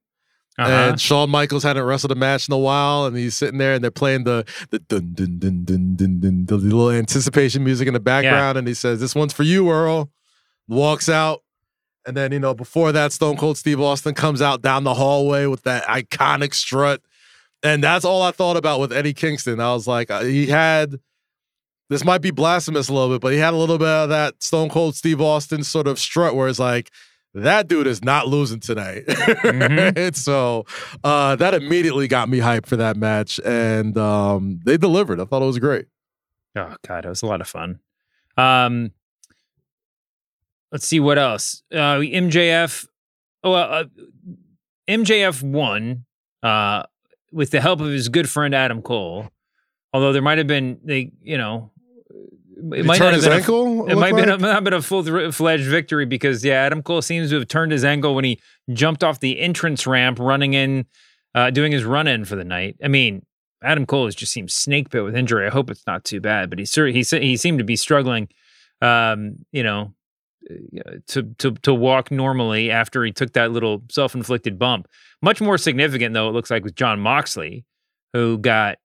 [0.58, 0.72] Uh-huh.
[0.72, 3.84] And Shawn Michaels hadn't wrestled a match in a while, and he's sitting there, and
[3.84, 7.94] they're playing the the dun dun dun dun dun dun, the little anticipation music in
[7.94, 10.12] the background, and he says, "This one's for you, Earl."
[10.68, 11.44] Walks out,
[12.08, 15.46] and then you know before that, Stone Cold Steve Austin comes out down the hallway
[15.46, 17.02] with that iconic strut,
[17.62, 19.60] and that's all I thought about with Eddie Kingston.
[19.60, 21.00] I was like, uh, he had.
[21.88, 24.42] This might be blasphemous a little bit, but he had a little bit of that
[24.42, 26.90] Stone Cold Steve Austin sort of strut where it's like,
[27.36, 29.04] that dude is not losing tonight.
[29.44, 30.66] and so
[31.04, 33.40] uh, that immediately got me hyped for that match.
[33.44, 35.20] And um, they delivered.
[35.20, 35.86] I thought it was great.
[36.56, 37.80] Oh God, it was a lot of fun.
[38.38, 38.92] Um,
[40.72, 41.62] let's see what else.
[41.72, 42.88] Uh, MJF.
[43.44, 43.84] Oh, well, uh,
[44.88, 46.06] MJF won
[46.42, 46.84] uh,
[47.32, 49.30] with the help of his good friend Adam Cole.
[49.94, 51.72] Although there might have been they, you know,
[52.74, 54.82] it he might not have his been a- it might have been, not been a
[54.82, 58.40] full fledged victory because yeah, Adam Cole seems to have turned his ankle when he
[58.74, 60.86] jumped off the entrance ramp, running in,
[61.34, 62.78] uh, doing his run in for the night.
[62.84, 63.26] I mean,
[63.64, 65.48] Adam Cole has just seemed snake bit with injury.
[65.48, 68.30] I hope it's not too bad, but he he he seemed to be struggling,
[68.82, 69.94] um, you know,
[70.50, 74.88] uh, to to to walk normally after he took that little self inflicted bump.
[75.22, 77.66] Much more significant though, it looks like with Jon Moxley,
[78.14, 78.78] who got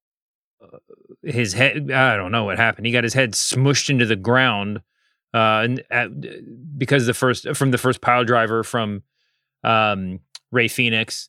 [0.62, 0.78] uh,
[1.22, 1.90] his head.
[1.90, 2.86] I don't know what happened.
[2.86, 4.78] He got his head smushed into the ground,
[5.34, 9.02] uh, and at, because the first from the first pile driver from
[9.64, 11.28] um, Rey Fénix.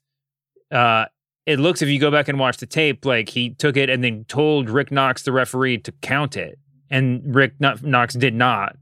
[0.72, 1.06] Uh,
[1.46, 4.04] it looks if you go back and watch the tape, like he took it and
[4.04, 8.78] then told Rick Knox, the referee, to count it, and Rick Kno- Knox did not,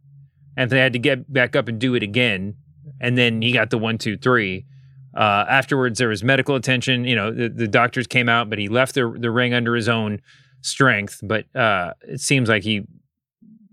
[0.58, 2.56] and they had to get back up and do it again,
[3.00, 4.66] and then he got the one, two, three.
[5.16, 7.06] Uh, afterwards, there was medical attention.
[7.06, 9.90] You know, the, the doctors came out, but he left the the ring under his
[9.90, 10.22] own
[10.62, 11.20] strength.
[11.24, 12.84] But uh, it seems like he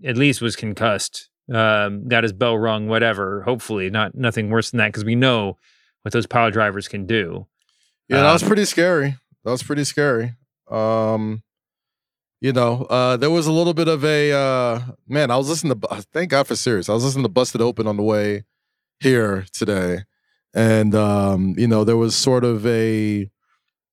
[0.03, 3.41] at least was concussed, um, got his bell rung, whatever.
[3.43, 5.57] Hopefully, not nothing worse than that, because we know
[6.03, 7.47] what those power drivers can do.
[8.07, 9.17] Yeah, that was Um, pretty scary.
[9.43, 10.35] That was pretty scary.
[10.69, 11.43] Um,
[12.39, 15.31] you know, uh, there was a little bit of a uh, man.
[15.31, 15.87] I was listening to.
[16.13, 16.87] Thank God for Sirius.
[16.89, 18.43] I was listening to Busted Open on the way
[18.99, 20.03] here today,
[20.53, 23.29] and um, you know, there was sort of a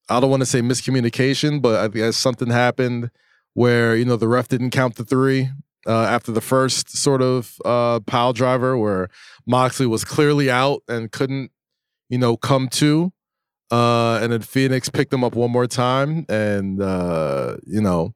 [0.08, 3.10] I don't want to say miscommunication, but I guess something happened
[3.54, 5.50] where you know the ref didn't count the three
[5.86, 9.08] uh, after the first sort of uh, pile driver where
[9.46, 11.50] Moxley was clearly out and couldn't
[12.08, 13.12] you know come to,
[13.70, 18.14] uh, and then Fénix picked him up one more time and uh, you know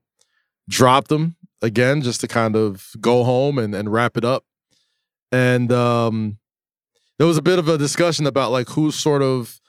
[0.68, 4.44] dropped him again just to kind of go home and, and wrap it up,
[5.32, 6.38] and um,
[7.18, 9.60] there was a bit of a discussion about like who's sort of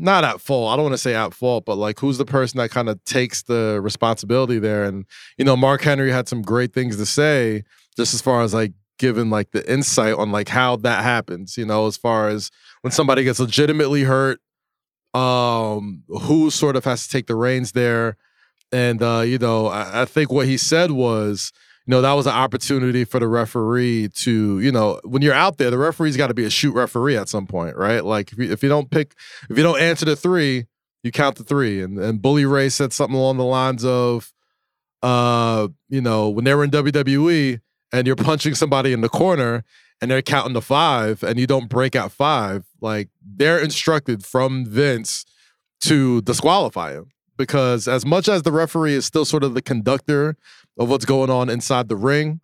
[0.00, 0.72] not at fault.
[0.72, 3.02] I don't want to say at fault, but like who's the person that kind of
[3.04, 4.84] takes the responsibility there?
[4.84, 5.04] And
[5.36, 7.64] you know, Mark Henry had some great things to say,
[7.96, 11.56] just as far as like giving like the insight on like how that happens.
[11.56, 12.50] You know, as far as
[12.82, 14.40] when somebody gets legitimately hurt,
[15.14, 18.16] um, who sort of has to take the reins there.
[18.72, 21.52] And uh, you know, I, I think what he said was
[21.86, 25.58] you know, that was an opportunity for the referee to, you know, when you're out
[25.58, 28.04] there, the referee's got to be a shoot referee at some point, right?
[28.04, 29.14] Like if you, if you don't pick,
[29.48, 30.66] if you don't answer the three,
[31.02, 31.82] you count the three.
[31.82, 34.32] And and Bully Ray said something along the lines of,
[35.02, 37.60] uh, you know, when they were in WWE
[37.92, 39.64] and you're punching somebody in the corner
[40.00, 44.66] and they're counting the five and you don't break out five, like they're instructed from
[44.66, 45.24] Vince
[45.80, 50.36] to disqualify him because as much as the referee is still sort of the conductor
[50.78, 52.40] of what's going on inside the ring.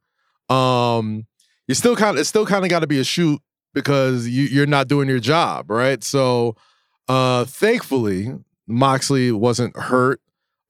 [0.48, 1.26] Um,
[1.66, 3.40] you still kind of it's still kind of got to be a shoot
[3.74, 6.02] because you, you're not doing your job, right?
[6.02, 6.56] So,
[7.08, 8.32] uh, thankfully,
[8.66, 10.20] Moxley wasn't hurt.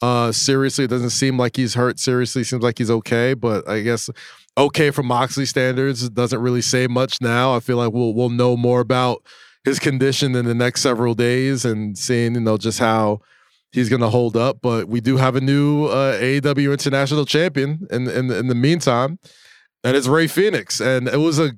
[0.02, 1.98] Uh, seriously, it doesn't seem like he's hurt.
[1.98, 3.34] Seriously, seems like he's okay.
[3.34, 4.10] But I guess
[4.58, 7.54] okay from Moxley standards doesn't really say much now.
[7.54, 9.22] I feel like we'll we'll know more about
[9.64, 13.20] his condition in the next several days and seeing you know just how
[13.76, 14.58] he's going to hold up.
[14.62, 19.18] But we do have a new uh, AEW International Champion in, in in the meantime,
[19.84, 20.80] and it's Rey Fénix.
[20.80, 21.52] And it was a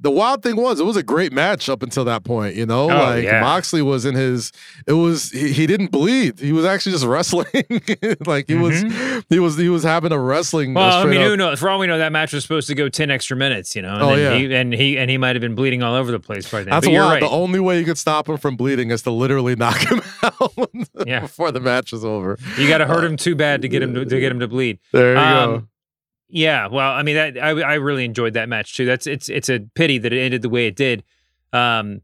[0.00, 2.56] the wild thing was it was a great match up until that point.
[2.56, 3.40] You know, Oh, like yeah.
[3.40, 4.50] Moxley was in his.
[4.86, 6.38] It was he, he didn't bleed.
[6.40, 7.46] He was actually just wrestling.
[8.26, 8.82] like he was
[9.30, 10.76] he was he was having a wrestling.
[10.76, 10.88] uh, Mm-hmm.
[10.90, 11.60] Well, I mean, up- who knows?
[11.60, 13.74] For all we know, that match was supposed to go ten extra minutes.
[13.76, 14.38] You know, and Oh, then yeah.
[14.48, 16.70] he, and he and he might have been bleeding all over the place by then.
[16.70, 17.20] That's but right.
[17.20, 20.70] The only way you could stop him from bleeding is to literally knock him out
[21.06, 21.20] Yeah.
[21.20, 22.36] before the match is over.
[22.58, 24.48] you got to hurt him too bad to get him to, to get him to
[24.48, 24.80] bleed.
[24.92, 25.66] There you Um, go.
[26.28, 28.84] Yeah, well, I mean that I I really enjoyed that match too.
[28.86, 31.04] That's it's it's a pity that it ended the way it did.
[31.52, 32.00] Um,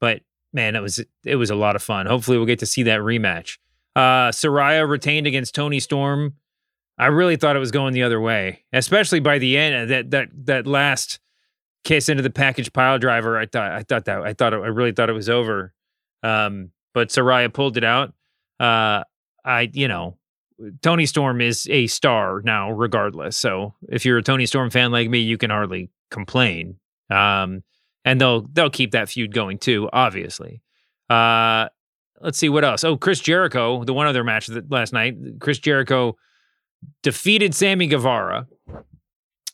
[0.00, 2.06] but man, it was it was a lot of fun.
[2.06, 3.58] Hopefully, we'll get to see that rematch.
[3.96, 6.34] Uh, Saraya retained against Toni Storm.
[6.98, 9.90] I really thought it was going the other way, especially by the end.
[9.90, 11.18] That that that last
[11.84, 13.38] kiss into the package pile driver.
[13.38, 15.72] I thought I thought that I thought it, I really thought it was over.
[16.22, 18.12] Um, but Saraya pulled it out.
[18.58, 19.04] Uh,
[19.44, 20.18] I you know
[20.82, 23.36] Toni Storm is a star now, regardless.
[23.36, 26.76] So if you're a Toni Storm fan like me, you can hardly complain.
[27.10, 27.62] Um,
[28.04, 30.62] and they'll they'll keep that feud going too, obviously.
[31.08, 31.68] Uh,
[32.20, 32.84] let's see what else.
[32.84, 36.16] Oh, Chris Jericho, the one other match that last night, Chris Jericho
[37.02, 38.46] defeated Sammy Guevara.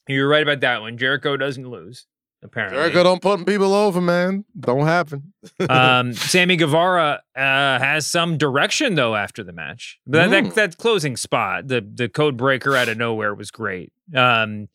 [0.08, 0.98] You're right about that one.
[0.98, 2.06] Jericho doesn't lose,
[2.46, 2.78] apparently.
[2.78, 4.44] Jericho don't put people over, man.
[4.58, 5.32] Don't happen.
[5.68, 9.98] um, Sammy Guevara uh, has some direction though after the match.
[10.06, 10.44] That, Mm.
[10.46, 13.92] that that closing spot, the the code breaker out of nowhere was great.
[14.14, 14.68] Um,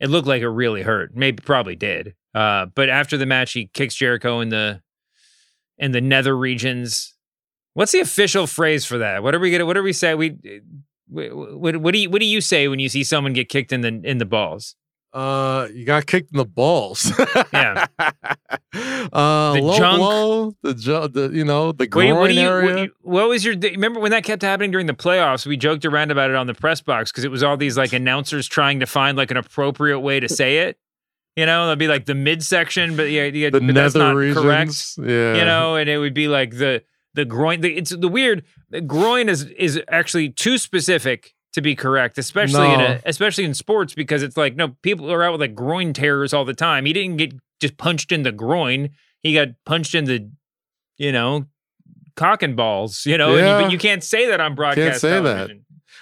[0.00, 1.16] it looked like it really hurt.
[1.16, 2.14] Maybe probably did.
[2.34, 4.82] Uh, but after the match, he kicks Jericho in the
[5.78, 7.14] in the nether regions.
[7.74, 9.22] What's the official phrase for that?
[9.22, 9.66] What are we gonna?
[9.66, 10.14] What do we say?
[10.14, 10.36] We
[11.08, 13.80] what, what do you what do you say when you see someone get kicked in
[13.82, 14.74] the in the balls?
[15.14, 17.12] Uh, you got kicked in the balls.
[17.52, 17.86] Yeah.
[17.98, 19.98] uh, The low junk.
[19.98, 22.74] blow, the ju- the you know the groin you- what you, area.
[22.74, 23.54] what, you- what was your?
[23.56, 25.46] Remember when that kept happening during the playoffs?
[25.46, 27.92] We joked around about it on the press box because it was all these like
[27.92, 30.78] announcers trying to find like an appropriate way to say it.
[31.36, 34.16] You know, it'd be like the midsection, but yeah, yeah the but that's nether not
[34.16, 34.94] regions.
[34.96, 35.08] correct.
[35.10, 36.82] Yeah, You know, and it would be like the
[37.14, 37.60] the groin.
[37.60, 38.44] The, it's the weird.
[38.70, 43.54] The groin is is actually too specific to be correct, especially in a, especially in
[43.54, 46.84] sports because it's like no people are out with like groin tears all the time.
[46.84, 48.90] He didn't get just punched in the groin.
[49.22, 50.28] He got punched in the,
[50.98, 51.46] you know,
[52.16, 53.06] cock and balls.
[53.06, 55.00] You know, and you, but you can't say that on broadcast.
[55.00, 55.50] Can't say that.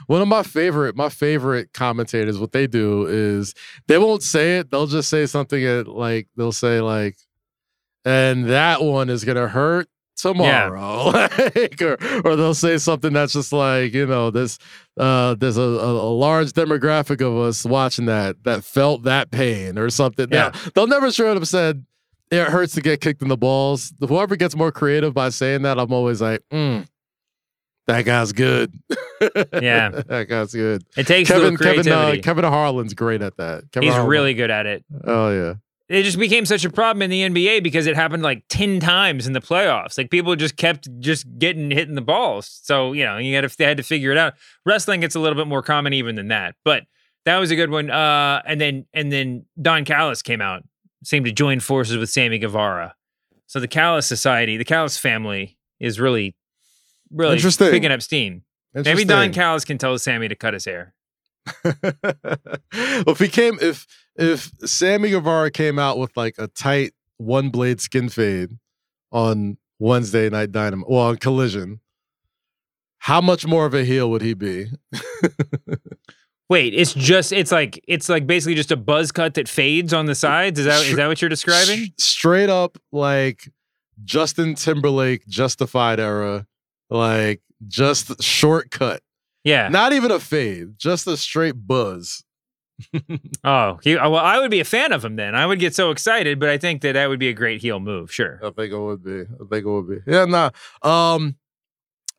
[0.07, 3.55] One of my favorite, my favorite commentators, what they do is
[3.89, 4.71] they won't say it.
[4.71, 7.19] They'll just say something at like they'll say like,
[8.07, 9.89] and that one is gonna hurt
[10.23, 14.59] tomorrow, like, or, or they'll say something that's just like you know this.
[14.97, 19.79] Uh, there's a, a, a large demographic of us watching that that felt that pain
[19.79, 20.29] or something.
[20.31, 20.51] Yeah.
[20.53, 21.85] Now, they'll never straight up said
[22.31, 23.93] it hurts to get kicked in the balls.
[24.01, 26.87] Whoever gets more creative by saying that, I'm always like, mm,
[27.87, 28.73] that guy's good.
[29.53, 29.91] Yeah.
[29.91, 30.83] that guy's good.
[30.97, 32.17] It takes Kevin Kevin uh.
[32.21, 33.71] Kevin Harlan's great at that.
[33.71, 34.11] Kevin He's Harlan.
[34.11, 34.85] really good at it.
[35.05, 35.55] Oh yeah.
[35.95, 39.27] It just became such a problem in the NBA because it happened like 10 times
[39.27, 39.99] in the playoffs.
[39.99, 42.61] Like people just kept just getting hit in the balls.
[42.63, 44.35] So, you know, you had to, they had to figure it out.
[44.65, 46.55] Wrestling gets a little bit more common even than that.
[46.65, 46.85] But
[47.25, 47.91] that was a good one.
[47.91, 50.63] Uh, and then and then Don Callis came out,
[51.05, 52.95] seemed to join forces with Sammy Guevara.
[53.47, 56.35] So the Callis Society, the Callis family is really,
[57.11, 57.37] really
[57.71, 58.43] picking up steam.
[58.75, 60.95] Maybe Don Callis can tell Sammy to cut his hair.
[61.65, 61.85] well,
[62.73, 63.87] if he came, if
[64.17, 68.51] if Sammy Guevara came out with like a tight one blade skin fade
[69.11, 71.81] on Wednesday Night Dynamite, well, on Collision,
[72.99, 74.67] how much more of a heel would he be?
[76.49, 80.07] Wait, it's just it's like it's like basically just a buzz cut that fades on
[80.07, 80.61] the sides.
[80.61, 81.93] Is that is that what you're describing?
[81.99, 83.51] Straight up, like
[84.05, 86.47] Justin Timberlake Justified era,
[86.91, 89.03] like just shortcut.
[89.45, 89.69] Yeah.
[89.69, 92.25] Not even a fade, just a straight buzz.
[93.45, 95.35] Oh, he, well, I would be a fan of him then.
[95.35, 97.81] I would get so excited, but I think that that would be a great heel
[97.81, 98.13] move.
[98.13, 98.39] Sure.
[98.43, 99.23] I think it would be.
[99.23, 99.99] I think it would be.
[100.11, 100.47] Yeah, nah.
[100.83, 101.37] Um,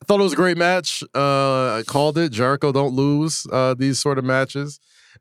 [0.02, 1.02] I thought it was a great match.
[1.14, 2.30] Uh, I called it.
[2.30, 4.80] Jericho don't lose uh, these sort of matches,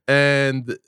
[0.10, 0.80] and it,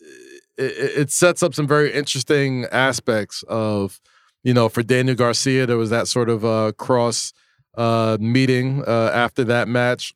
[0.57, 4.01] it sets up some very interesting aspects of,
[4.43, 7.32] you know, for Daniel Garcia, there was that sort of uh, cross
[7.78, 10.13] uh, meeting uh, after that match.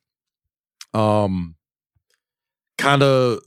[0.94, 1.54] Um,
[2.78, 3.40] kind of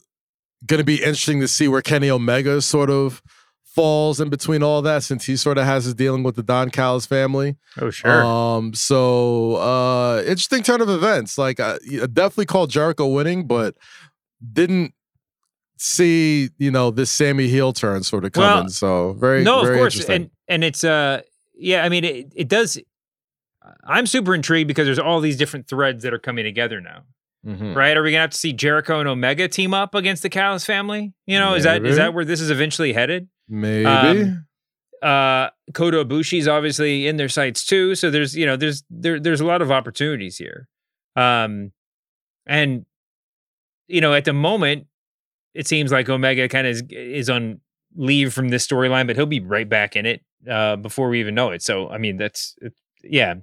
[0.66, 3.22] going to be interesting to see where Kenny Omega sort of
[3.64, 6.70] falls in between all that since he sort of has his dealing with the Don
[6.70, 7.56] Callis family.
[7.82, 8.24] Oh, sure.
[8.24, 11.38] Um, so uh interesting turn of events.
[11.39, 13.76] Like I, I definitely called Jericho winning, but
[14.52, 14.94] didn't
[15.78, 18.50] see, you know, this Sammy heel turn sort of coming.
[18.50, 21.22] Well, so very no, very of course, and and it's uh
[21.56, 22.80] yeah, I mean it it does.
[23.86, 27.04] I'm super intrigued because there's all these different threads that are coming together now.
[27.46, 27.76] Mhm.
[27.76, 27.96] Right?
[27.98, 31.14] Are we gonna have to see Jericho and Omega team up against the Callis family?
[31.26, 33.28] You know, is that is that where this is eventually headed?
[33.50, 33.86] Maybe.
[33.86, 34.48] Um,
[35.02, 37.96] uh Kota Ibushi's obviously in their sights too.
[37.96, 40.70] So there's you know there's there there's a lot of opportunities here.
[41.18, 41.74] Um
[42.46, 42.86] and
[43.88, 44.88] you know at the moment
[45.54, 47.60] it seems like Omega kind of is, is on
[47.96, 51.36] leave from this storyline, but he'll be right back in it uh before we even
[51.36, 51.62] know it.
[51.62, 52.74] So I mean that's it,
[53.04, 53.36] yeah.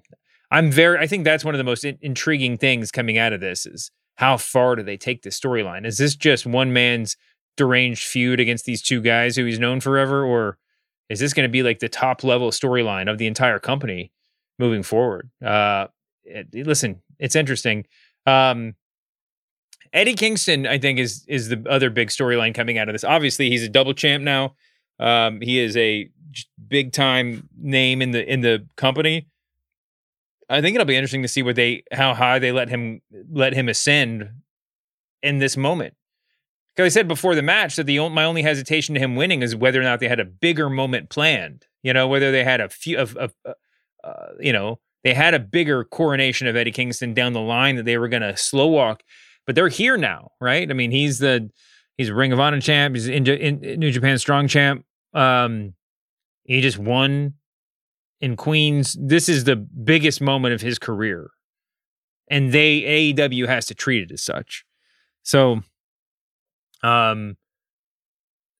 [0.50, 3.40] I'm very I think that's one of the most in- intriguing things coming out of
[3.40, 5.86] this is how far do they take this storyline?
[5.86, 7.16] Is this just one man's
[7.56, 10.58] deranged feud against these two guys who he's known forever or
[11.08, 14.12] is this going to be like the top level storyline of the entire company
[14.58, 15.30] moving forward?
[15.44, 15.88] Uh,
[16.24, 17.86] it- listen, it's interesting.
[18.26, 18.74] Um,
[19.92, 23.02] Eddie Kingston, I think, is is the other big storyline coming out of this.
[23.04, 24.54] Obviously, he's a double champ now.
[25.00, 26.08] Um, he is a
[26.68, 29.26] big time name in the in the company.
[30.50, 33.54] I think it'll be interesting to see what they how high they let him let
[33.54, 34.30] him ascend
[35.22, 35.94] in this moment.
[36.74, 39.54] Because I said before the match that the my only hesitation to him winning is
[39.54, 41.66] whether or not they had a bigger moment planned.
[41.82, 43.52] You know, whether they had a few of, of uh,
[44.04, 47.84] uh, you know, they had a bigger coronation of Eddie Kingston down the line that
[47.84, 49.02] they were going to slow walk,
[49.46, 50.68] but they're here now, right?
[50.68, 51.50] I mean, he's the
[51.96, 54.84] he's a Ring of Honor champ, he's in, in, in New Japan Strong champ.
[55.14, 55.74] Um,
[56.44, 57.34] he just won
[58.20, 58.96] in Queens.
[59.00, 61.30] This is the biggest moment of his career,
[62.30, 64.64] and they AEW has to treat it as such.
[65.22, 65.62] So,
[66.82, 67.36] um,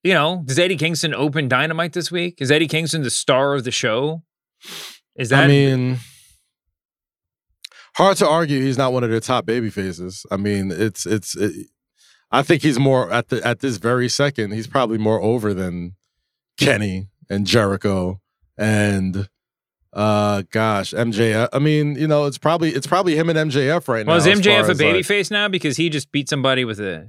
[0.03, 2.41] you know, does Eddie Kingston open Dynamite this week?
[2.41, 4.23] Is Eddie Kingston the star of the show?
[5.17, 5.99] Is that I mean,
[7.97, 10.25] hard to argue he's not one of their top baby faces.
[10.31, 11.37] I mean, it's it's.
[11.37, 11.67] It,
[12.33, 14.53] I think he's more at the at this very second.
[14.53, 15.97] He's probably more over than
[16.57, 18.21] Kenny and Jericho
[18.57, 19.29] and
[19.93, 21.49] uh gosh MJF.
[21.53, 24.25] I mean, you know, it's probably it's probably him and MJF right well, now.
[24.25, 27.09] is MJF a as, like- babyface now because he just beat somebody with a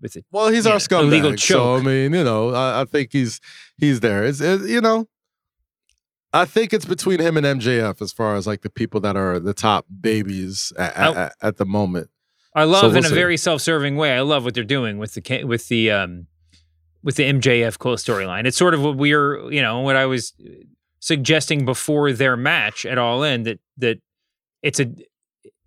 [0.00, 1.02] with a well, he's our scumbag.
[1.04, 1.80] illegal So choke.
[1.82, 3.40] I mean, you know, I, I think he's
[3.76, 4.24] he's there.
[4.24, 5.08] It's it, you know,
[6.32, 9.38] I think it's between him and MJF as far as like the people that are
[9.40, 12.10] the top babies at, at, at- at the moment.
[12.54, 13.14] I love So we'll in a see.
[13.14, 14.12] very self-serving way.
[14.16, 16.26] I love what they're doing with the with the um
[17.04, 18.44] with the MJF Cole storyline.
[18.46, 20.32] It's sort of what we're you know what I was
[21.00, 23.98] suggesting before their match at All In that that
[24.62, 24.92] it's a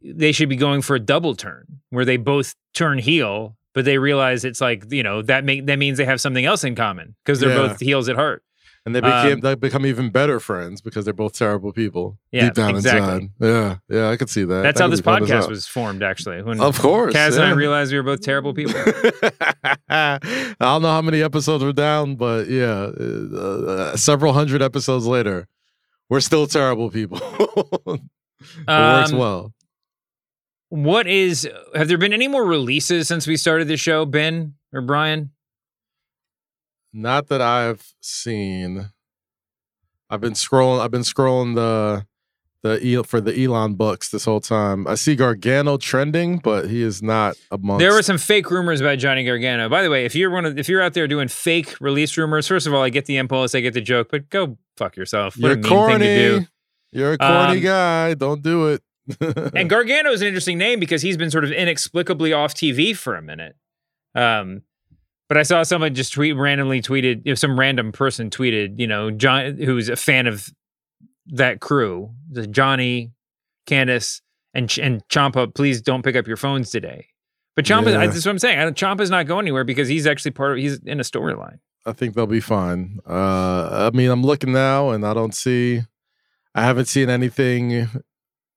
[0.03, 3.97] they should be going for a double turn where they both turn heel, but they
[3.97, 7.15] realize it's like you know that make that means they have something else in common
[7.23, 7.67] because they're Yeah.
[7.67, 8.43] both heels at heart.
[8.84, 12.17] And they became Um, they become even better friends because they're both terrible people.
[12.32, 13.13] Yeah, deep down exactly.
[13.13, 13.29] inside.
[13.39, 14.63] Yeah, yeah, I could see that.
[14.63, 16.41] That's That how this be fun as podcast was formed, actually.
[16.41, 18.73] When Of course, Kaz and I realized we were both terrible people.
[19.89, 20.17] I
[20.59, 25.47] don't know how many episodes we're down, but yeah, uh, uh, several hundred episodes later,
[26.09, 27.19] we're still terrible people.
[27.39, 28.01] it
[28.67, 29.53] works Um, well.
[30.69, 31.47] What is?
[31.75, 35.32] Have there been any more releases since we started the show, Ben or Brian?
[36.94, 38.89] Not that I've seen.
[40.10, 40.82] I've been scrolling.
[40.82, 42.06] I've been scrolling the
[42.64, 44.86] the for the Elon books this whole time.
[44.88, 47.78] I see Gargano trending, but he is not among.
[47.80, 49.70] There were some fake rumors about Johnny Gargano.
[49.70, 52.48] By the way, if you're one of if you're out there doing fake release rumors,
[52.48, 55.36] first of all, I get the impulse, I get the joke, but go fuck yourself.
[55.38, 55.98] What You're a mean corny.
[56.06, 56.46] thing to do.
[56.92, 58.14] You're a corny Um, guy.
[58.16, 58.82] Don't do it.
[59.56, 63.16] and Gargano is an interesting name because he's been sort of inexplicably off TV for
[63.16, 63.56] a minute.
[64.14, 64.64] Um,
[65.32, 68.86] but I saw someone just tweet randomly tweeted, you know, some random person tweeted, you
[68.86, 70.49] know, John, who's a fan of
[71.27, 73.13] that crew, the Johnny,
[73.65, 74.19] Candice,
[74.53, 75.55] and Ch- and Ciampa.
[75.55, 77.07] Please don't pick up your phones today.
[77.55, 78.05] But Ciampa, Yeah.
[78.07, 78.73] that's what I'm saying.
[78.73, 80.57] Ciampa's not going anywhere because he's actually part of.
[80.57, 81.59] He's in a storyline.
[81.86, 82.99] I think they'll be fine.
[83.09, 85.84] Uh, I mean, I'm looking now, and I don't see.
[86.53, 87.88] I haven't seen anything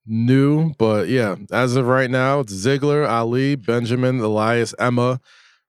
[0.06, 5.20] new, but yeah, as of right now, it's Ziggler, Ali, Benjamin, Elias, Emma,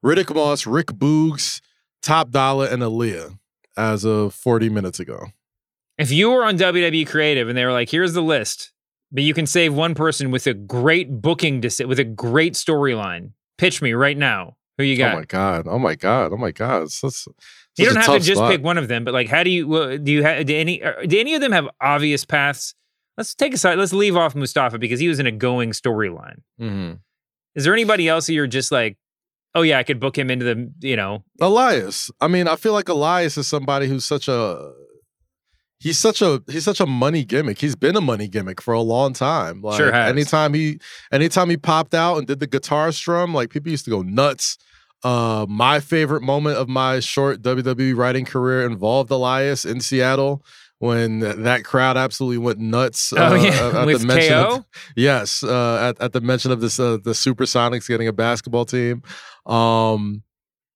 [0.06, 1.62] Riddick Moss, Rick Boogs,
[2.04, 3.40] Top Dollar, and Aaliyah
[3.76, 5.28] as of 40 minutes ago.
[5.98, 8.72] If you were on WWE Creative and they were like, "Here's the list,"
[9.12, 13.32] but you can save one person with a great booking with a great storyline.
[13.58, 14.58] Pitch me right now.
[14.78, 15.14] Who you got?
[15.14, 15.68] Oh my god!
[15.68, 16.34] Oh my god!
[16.34, 16.84] Oh my god!
[16.84, 17.28] It's such-
[17.78, 18.52] you don't have to just spot.
[18.52, 19.98] pick one of them, but like, how do you?
[19.98, 20.46] Do you have?
[20.46, 20.84] Do any?
[20.84, 22.76] uh, Do any of them have obvious paths?
[23.18, 23.78] Let's take aside.
[23.80, 26.40] Let's leave off Mustafa because he was in a going storyline.
[26.62, 27.00] Mhm.
[27.56, 28.98] Is there anybody else that you're just like,
[29.56, 32.12] oh yeah, I could book him into the, you know, Elias.
[32.22, 34.72] I mean, I feel like Elias is somebody who's such a
[35.80, 37.60] he's such a he's such a money gimmick.
[37.60, 39.62] He's been a money gimmick for a long time.
[39.62, 40.10] Like Sure has.
[40.10, 40.80] anytime he
[41.12, 44.58] anytime he popped out and did the guitar strum, like people used to go nuts.
[45.04, 50.44] Uh my favorite moment of my short WWE writing career involved Elias in Seattle
[50.86, 53.12] when that crowd absolutely went nuts.
[53.16, 54.56] Oh, uh, yeah, at with the mention KO?
[54.58, 54.66] of
[54.96, 59.02] yes, uh, at, at the mention of this uh, the Supersonics getting a basketball team.
[59.46, 60.24] Um,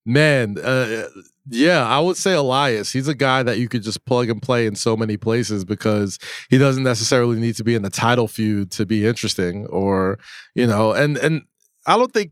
[0.06, 1.08] man, uh,
[1.50, 2.92] yeah, I would say Elias.
[2.92, 6.18] He's a guy that you could just plug and play in so many places because
[6.50, 10.18] he doesn't necessarily need to be in the title feud to be interesting, or
[10.56, 11.44] you know, and and
[11.86, 12.32] I don't think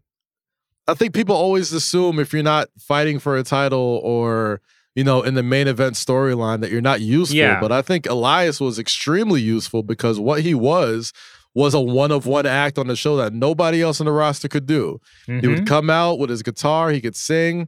[0.88, 4.62] I think people always assume if you're not fighting for a title or
[4.98, 7.38] you know in the main event storyline that you're not useful.
[7.38, 7.60] Yeah.
[7.62, 11.14] But I think Elias was extremely useful because what he was
[11.54, 14.48] was a one of one act on the show that nobody else in the roster
[14.48, 15.00] could do.
[15.28, 15.48] He Mhm.
[15.50, 17.68] would come out with his guitar, he could sing.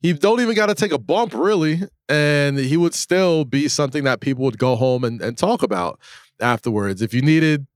[0.00, 4.04] He don't even got to take a bump really, and he would still be something
[4.04, 5.98] that people would go home and, and talk about
[6.40, 7.02] afterwards.
[7.02, 7.66] If you needed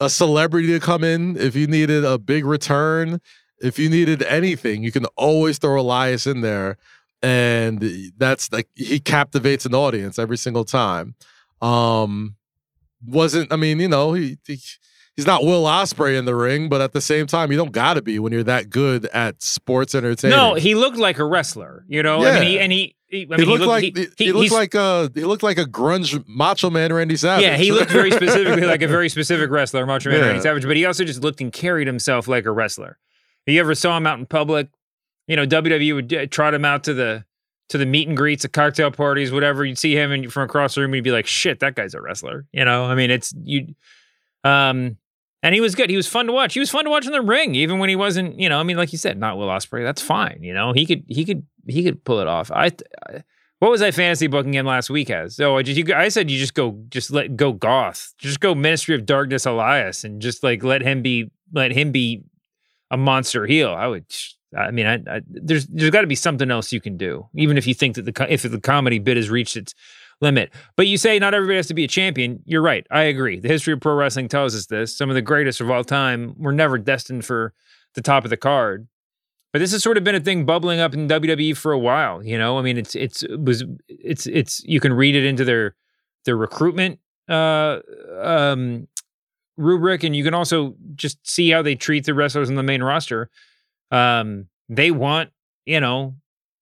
[0.00, 3.20] a celebrity to come in, if you needed a big return,
[3.60, 6.76] if you needed anything, you can always throw Elias in there.
[7.26, 11.14] And that's like he captivates an audience every single time.
[11.60, 12.36] Um
[13.04, 14.58] wasn't I mean, you know, he, he
[15.16, 18.02] he's not Will Ospreay in the ring, but at the same time, you don't gotta
[18.02, 20.40] be when you're that good at sports entertainment.
[20.40, 22.62] no, he looked like a wrestler, you know, I mean, he, Yeah.
[22.62, 25.24] and he, he, I he looked he like he, he, he- looked like a he
[25.24, 27.44] looked like a grunge macho man Randy Savage.
[27.44, 30.26] Yeah, he looked very specifically like a very specific wrestler, Macho Man Yeah.
[30.26, 32.98] Randy Savage, but he also just looked and carried himself like a wrestler.
[33.46, 34.68] If you ever saw him out in public,
[35.26, 37.24] you know, WWE would uh, trot him out to the
[37.68, 39.64] to the meet and greets, the cocktail parties, whatever.
[39.64, 42.00] You'd see him and from across the room, you'd be like, "Shit, that guy's a
[42.00, 43.74] wrestler." You know, I mean, it's you.
[44.44, 44.96] Um,
[45.42, 45.90] and he was good.
[45.90, 46.54] He was fun to watch.
[46.54, 48.38] He was fun to watch in the ring, even when he wasn't.
[48.38, 49.84] You know, I mean, like you said, not Will Ospreay.
[49.84, 50.38] That's fine.
[50.42, 52.50] You know, he could he could he could pull it off.
[52.50, 52.72] I.
[53.08, 53.24] I
[53.58, 55.40] what was I fantasy booking him last week as?
[55.40, 58.12] Oh, I just you, I said you just go just let go goth.
[58.18, 62.22] Just go Ministry of Darkness Elias and just like let him be let him be
[62.90, 63.70] a monster heel.
[63.70, 64.04] I would
[64.56, 67.58] I mean I, I there's there's got to be something else you can do even
[67.58, 69.74] if you think that the if the comedy bit has reached its
[70.20, 70.52] limit.
[70.76, 72.42] But you say not everybody has to be a champion.
[72.46, 72.86] You're right.
[72.90, 73.38] I agree.
[73.38, 74.96] The history of pro wrestling tells us this.
[74.96, 77.52] Some of the greatest of all time were never destined for
[77.94, 78.88] the top of the card.
[79.52, 82.22] But this has sort of been a thing bubbling up in WWE for a while.
[82.22, 85.44] You know, I mean, it's it's it was it's it's you can read it into
[85.44, 85.74] their
[86.24, 86.98] their recruitment
[87.28, 87.78] uh,
[88.20, 88.86] um,
[89.56, 92.82] rubric, and you can also just see how they treat the wrestlers on the main
[92.82, 93.30] roster.
[93.90, 95.30] Um, they want
[95.64, 96.14] you know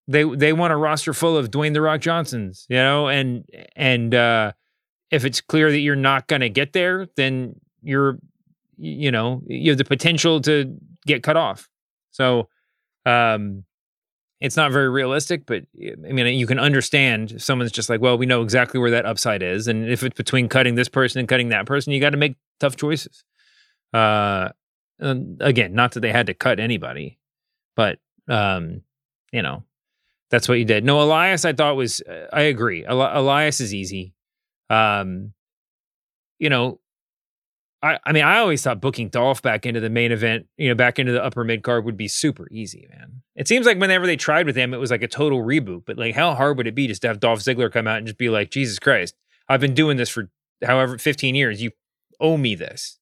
[0.09, 3.45] they they want a roster full of Dwayne the Rock Johnsons, you know, and
[3.77, 4.53] and uh,
[5.11, 8.19] if it's clear that you're not going to get there, then you're
[8.77, 11.69] you know you have the potential to get cut off.
[12.11, 12.49] So
[13.07, 13.65] um,
[14.41, 18.19] it's not very realistic, but I mean, you can understand if someone's just like, well,
[18.19, 19.69] we know exactly where that upside is.
[19.69, 22.37] And if it's between cutting this person and cutting that person, you got to make
[22.61, 23.25] tough choices.
[23.93, 24.51] Uh,
[25.05, 27.19] and again, not that they had to cut anybody,
[27.77, 27.99] but,
[28.29, 28.83] um,
[29.33, 29.65] you know,
[30.31, 30.85] that's what you did.
[30.85, 32.85] No, Elias, I thought was, uh, I agree.
[32.85, 34.15] Eli- Elias is easy.
[34.71, 35.33] Um,
[36.39, 36.81] you know,
[37.83, 40.75] I, I mean, I always thought booking Dolph back into the main event, you know,
[40.75, 43.23] back into the upper mid card would be super easy, man.
[43.37, 45.83] It seems like whenever they tried with him, it was like a total reboot.
[45.85, 48.07] But like, how hard would it be just to have Dolph Ziggler come out and
[48.07, 49.15] just be like, Jesus Christ,
[49.49, 50.31] I've been doing this for
[50.65, 51.63] however 15 years.
[51.63, 51.73] You
[52.21, 52.99] owe me this.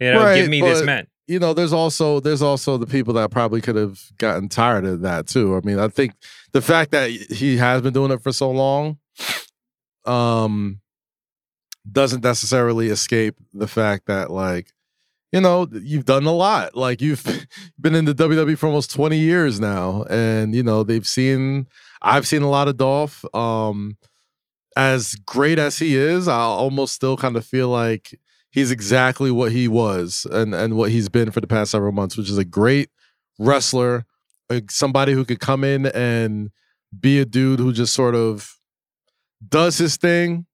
[0.00, 1.06] You know, Right, give me this man.
[1.26, 5.02] You know, there's also there's also the people that probably could have gotten tired of
[5.02, 5.56] that too.
[5.56, 6.12] I mean, I think
[6.52, 8.98] the fact that he has been doing it for so long,
[10.04, 10.80] um,
[11.90, 14.72] doesn't necessarily escape the fact that like,
[15.32, 16.76] you know, you've done a lot.
[16.76, 17.24] Like you've
[17.80, 21.66] been in the WWE for almost 20 years now, and you know they've seen.
[22.02, 23.24] I've seen a lot of Dolph.
[23.34, 23.96] Um,
[24.76, 28.18] as great as he is, I almost still kind of feel like
[28.52, 32.16] he's exactly what he was and and what he's been for the past several months,
[32.16, 32.90] which is a great
[33.38, 34.04] wrestler,
[34.48, 36.50] like somebody who could come in and
[36.98, 38.58] be a dude who just sort of
[39.48, 40.46] does his thing,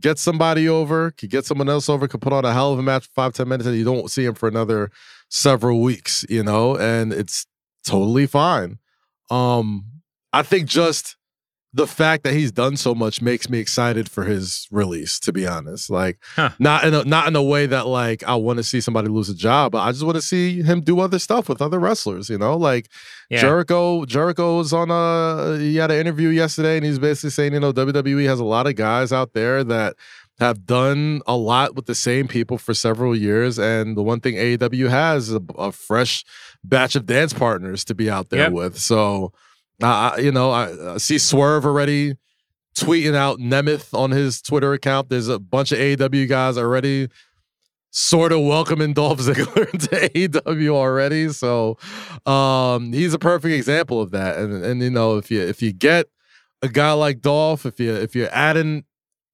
[0.00, 2.82] gets somebody over, could get someone else over, could put on a hell of a
[2.82, 4.90] match for five, ten minutes, and you don't see him for another
[5.28, 7.46] several weeks, you know, and it's
[7.84, 8.78] totally fine.
[9.30, 9.86] Um,
[10.32, 11.16] I think just
[11.74, 15.18] the fact that he's done so much makes me excited for his release.
[15.20, 16.50] To be honest, like Huh.
[16.58, 19.28] not in a, not in a way that like I want to see somebody lose
[19.30, 22.28] a job, but I just want to see him do other stuff with other wrestlers.
[22.28, 22.88] You know, like
[23.30, 23.40] Yeah.
[23.40, 24.04] Jericho.
[24.04, 27.72] Jericho was on a he had an interview yesterday, and he's basically saying, you know,
[27.72, 29.94] WWE has a lot of guys out there that
[30.40, 34.34] have done a lot with the same people for several years, and the one thing
[34.34, 36.24] AEW has is a, a fresh
[36.64, 38.52] batch of dance partners to be out there Yep.
[38.52, 38.78] with.
[38.78, 39.32] So,
[39.82, 42.14] You know, I, I see Swerve already
[42.76, 45.08] tweeting out Nemeth on his Twitter account.
[45.08, 47.08] There's a bunch of AEW guys already
[47.90, 51.28] sort of welcoming Dolph Ziggler into AEW already.
[51.28, 51.76] So
[52.26, 54.38] um he's a perfect example of that.
[54.38, 56.06] And and you know, if you if you get
[56.62, 58.84] a guy like Dolph, if you if you're adding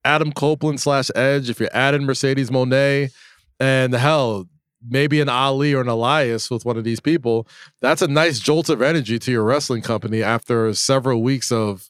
[0.04, 3.12] Adam Copeland slash Edge, if you're adding Mercedes Moné,
[3.60, 4.46] and hell,
[4.86, 7.46] maybe an Ali or an Elias with one of these people,
[7.80, 11.88] that's a nice jolt of energy to your wrestling company after several weeks of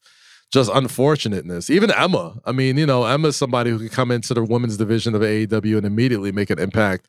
[0.51, 1.69] just unfortunateness.
[1.69, 2.39] Even Emma.
[2.45, 5.77] I mean, you know, Emma's somebody who could come into the women's division of AEW
[5.77, 7.07] and immediately make an impact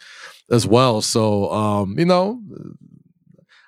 [0.51, 1.01] as well.
[1.01, 2.41] So, um, you know,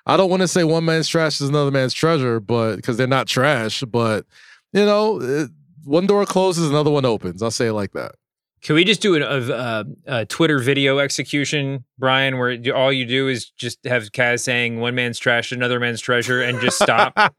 [0.04, 3.06] I don't want to say one man's trash is another man's treasure, but because they're
[3.06, 4.26] not trash, but
[4.72, 5.50] you know, it,
[5.84, 7.42] one door closes, another one opens.
[7.42, 8.12] I'll say it like that.
[8.62, 13.26] Can we just do an, a, a, Twitter video execution, Brian, where all you do
[13.26, 17.12] is just have Kaz saying "one man's trash, another man's treasure" and just stop?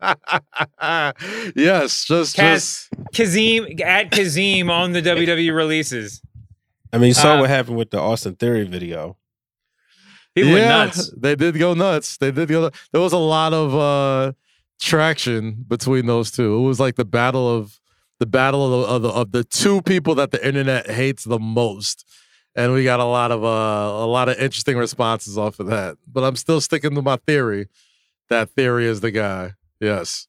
[1.55, 6.21] yes, just Kaz, Kazeem at Kazeem on the WWE releases.
[6.91, 9.17] I mean, you saw Uh, what happened with the Austin Theory video.
[10.35, 11.13] People went yeah, nuts.
[11.15, 12.17] They did go nuts.
[12.17, 12.69] They did go.
[12.91, 14.33] There was a lot of uh
[14.81, 16.57] traction between those two.
[16.57, 17.79] It was like the battle of
[18.19, 21.39] the battle of the, of the of the two people that the internet hates the
[21.39, 22.05] most.
[22.55, 25.97] And we got a lot of uh a lot of interesting responses off of that.
[26.07, 27.67] But I'm still sticking to my theory.
[28.29, 29.53] That theory is the guy.
[29.79, 30.27] Yes.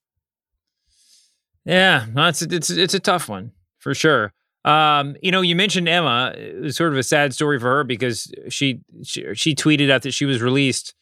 [1.65, 4.33] Yeah, no, it's it's a tough one for sure.
[4.65, 6.33] Um, you know, you mentioned Emma.
[6.37, 10.03] It was sort of a sad story for her because she she, she tweeted out
[10.03, 10.95] that she was released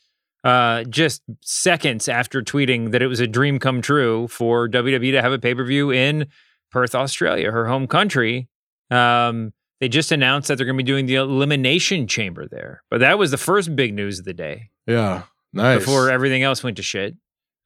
[0.45, 5.23] uh, just seconds after tweeting that it was a dream come true for WWE to
[5.23, 6.27] have a pay per view in
[6.73, 8.49] Perth, Australia, her home country.
[8.91, 13.01] Um, they just announced that they're going to be doing the Elimination Chamber there, but
[13.01, 15.25] that was the first big news of the day Yeah.
[15.53, 15.81] Nice.
[15.81, 17.17] before everything else went to shit.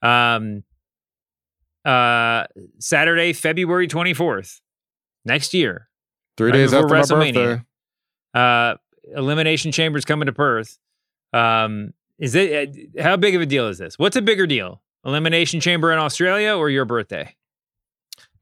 [0.02, 0.64] Um,
[1.84, 2.44] uh,
[2.78, 4.60] Saturday, February 24th,
[5.24, 5.88] next year.
[6.36, 7.34] Three right days after my WrestleMania.
[7.34, 7.64] birthday.
[8.34, 8.74] Uh,
[9.16, 10.78] Elimination Chamber's coming to Perth.
[11.32, 13.98] Um, is it uh, how big of a deal is this?
[13.98, 14.82] What's a bigger deal?
[15.04, 17.34] Elimination Chamber in Australia or your birthday?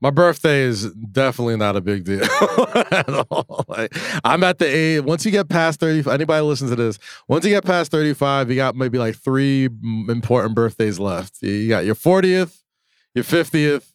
[0.00, 2.22] My birthday is definitely not a big deal
[2.90, 3.64] at all.
[3.68, 5.02] Like, I'm at the age.
[5.04, 6.98] Once you get past thirty, anybody listen to this.
[7.28, 9.68] Once you get past thirty-five, you got maybe like three
[10.08, 11.42] important birthdays left.
[11.42, 12.62] You got your fortieth,
[13.14, 13.94] your fiftieth,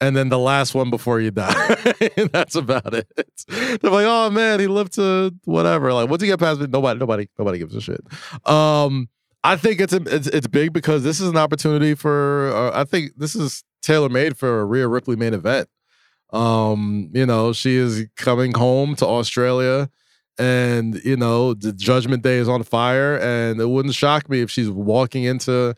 [0.00, 1.52] and then the last one before you die.
[2.16, 3.08] And that's about it.
[3.48, 5.92] They're like, oh man, he lived to whatever.
[5.92, 8.00] Like once you get past it, nobody, nobody, nobody gives a shit.
[8.44, 9.08] Um,
[9.44, 12.52] I think it's a, it's it's big because this is an opportunity for.
[12.54, 15.68] Uh, I think this is tailor made for a Rhea Ripley main event.
[16.32, 19.90] Um, you know, she is coming home to Australia,
[20.38, 24.50] and you know the Judgment Day is on fire, and it wouldn't shock me if
[24.50, 25.74] she's walking into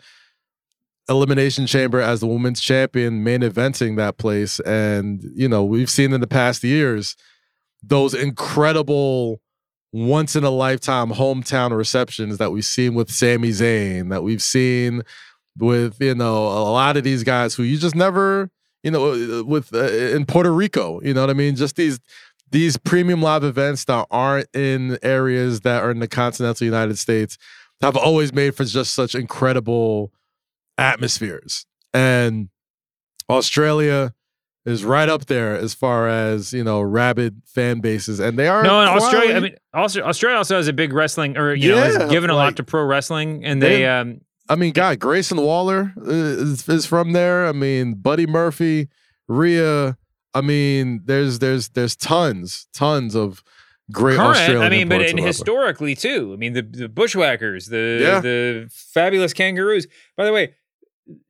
[1.08, 4.60] Elimination Chamber as the women's champion, main eventing that place.
[4.60, 7.16] And you know, we've seen in the past years
[7.82, 9.40] those incredible
[9.92, 15.02] once in a lifetime hometown receptions that we've seen with Sami Zayn, that we've seen
[15.58, 18.50] with you know a lot of these guys who you just never
[18.82, 21.56] you know with uh, in Puerto Rico, you know what I mean?
[21.56, 22.00] Just these
[22.50, 27.36] these premium live events that aren't in areas that are in the continental United States
[27.80, 30.12] have always made for just such incredible
[30.78, 31.66] atmospheres.
[31.92, 32.48] And
[33.28, 34.14] Australia
[34.66, 38.62] is right up there as far as you know rabid fan bases, and they are
[38.62, 41.76] No, in Australia, I mean, also, Australia also has a big wrestling, or you know,
[41.82, 44.98] has given a like- lot to pro wrestling, and they, They- um, I mean, God,
[44.98, 47.46] Grayson Waller uh, is, is from there.
[47.46, 48.88] I mean, Buddy Murphy,
[49.28, 49.96] Rhea.
[50.34, 53.42] I mean, there's there's there's tons, tons of
[53.90, 54.30] great current.
[54.36, 54.62] Australian.
[54.62, 56.32] I mean, but and historically too.
[56.34, 58.20] I mean, the the Bushwhackers, the Yeah.
[58.20, 59.86] the fabulous Kangaroos.
[60.16, 60.54] By the way,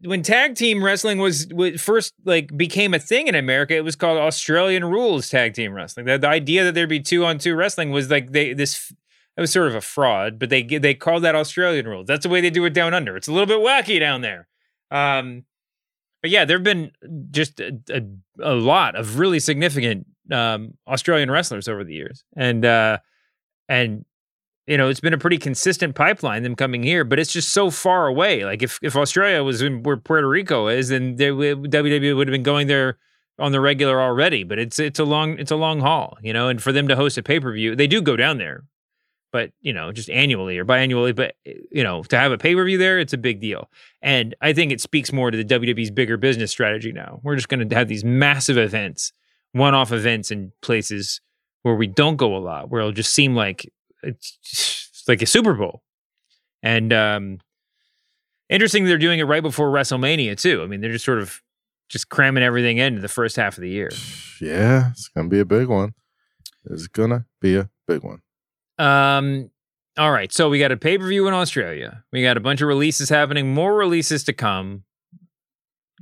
[0.01, 3.97] when tag team wrestling was, was first like became a thing in America, it was
[3.97, 6.07] called Australian Rules Tag Team Wrestling.
[6.07, 8.93] The, the idea that there'd be two on two wrestling was like they this.
[9.37, 12.07] It was sort of a fraud, but they they called that Australian rules.
[12.07, 13.17] That's the way they do it down under.
[13.17, 14.47] It's a little bit wacky down there.
[14.91, 15.45] Um,
[16.23, 16.91] but yeah, there have been
[17.33, 18.03] just a, a,
[18.41, 22.99] a lot of really significant um, Australian wrestlers over the years, and uh,
[23.69, 24.05] and
[24.67, 27.71] you know it's been a pretty consistent pipeline them coming here, but it's just so
[27.71, 28.45] far away.
[28.45, 32.33] Like if if Australia was in where Puerto Rico is, then they, WWE would have
[32.33, 32.99] been going there
[33.39, 34.45] on the regular already.
[34.45, 36.49] But it's it's a long it's a long haul, you know.
[36.49, 38.65] And for them to host a pay per view, they do go down there,
[39.35, 41.13] but you know just annually or biannually.
[41.13, 43.69] But you know to have a pay per view there, it's a big deal.
[44.01, 47.19] And I think it speaks more to the WWE's bigger business strategy now.
[47.25, 49.13] We're just going to have these massive events,
[49.51, 51.21] one off events in places
[51.63, 53.69] where we don't go a lot, where it'll just seem like
[54.05, 55.83] it's like a Super Bowl.
[56.63, 57.41] And um,
[58.49, 60.63] interesting, they're doing it right before WrestleMania too.
[60.63, 61.43] I mean, they're just sort of
[61.89, 63.91] just cramming everything into the first half of the year.
[64.41, 65.95] Yeah, it's gonna be a big one.
[66.67, 68.21] It's gonna be a big one.
[68.79, 69.51] Um,
[69.97, 72.05] all right, so we got a pay per view in Australia.
[72.13, 74.85] We got a bunch of releases happening, more releases to come.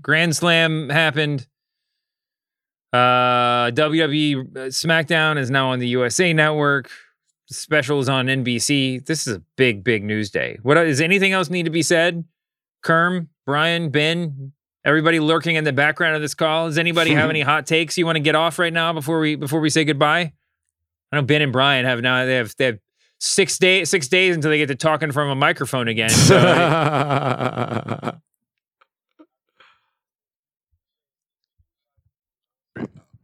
[0.00, 1.46] Grand Slam happened.
[2.92, 6.90] Uh, WWE SmackDown is now on the USA Network.
[7.50, 9.04] Specials on NBC.
[9.04, 10.58] This is a big, big news day.
[10.62, 12.24] What does anything else need to be said?
[12.84, 14.52] Kerm, Brian, Ben,
[14.84, 16.66] everybody lurking in the background of this call.
[16.66, 19.36] Does anybody have any hot takes you want to get off right now before we
[19.36, 20.32] before we say goodbye?
[21.12, 22.78] I know Ben and Brian have now they have they have
[23.20, 26.10] six days six days until they get to talking from a microphone again.
[26.26, 26.38] So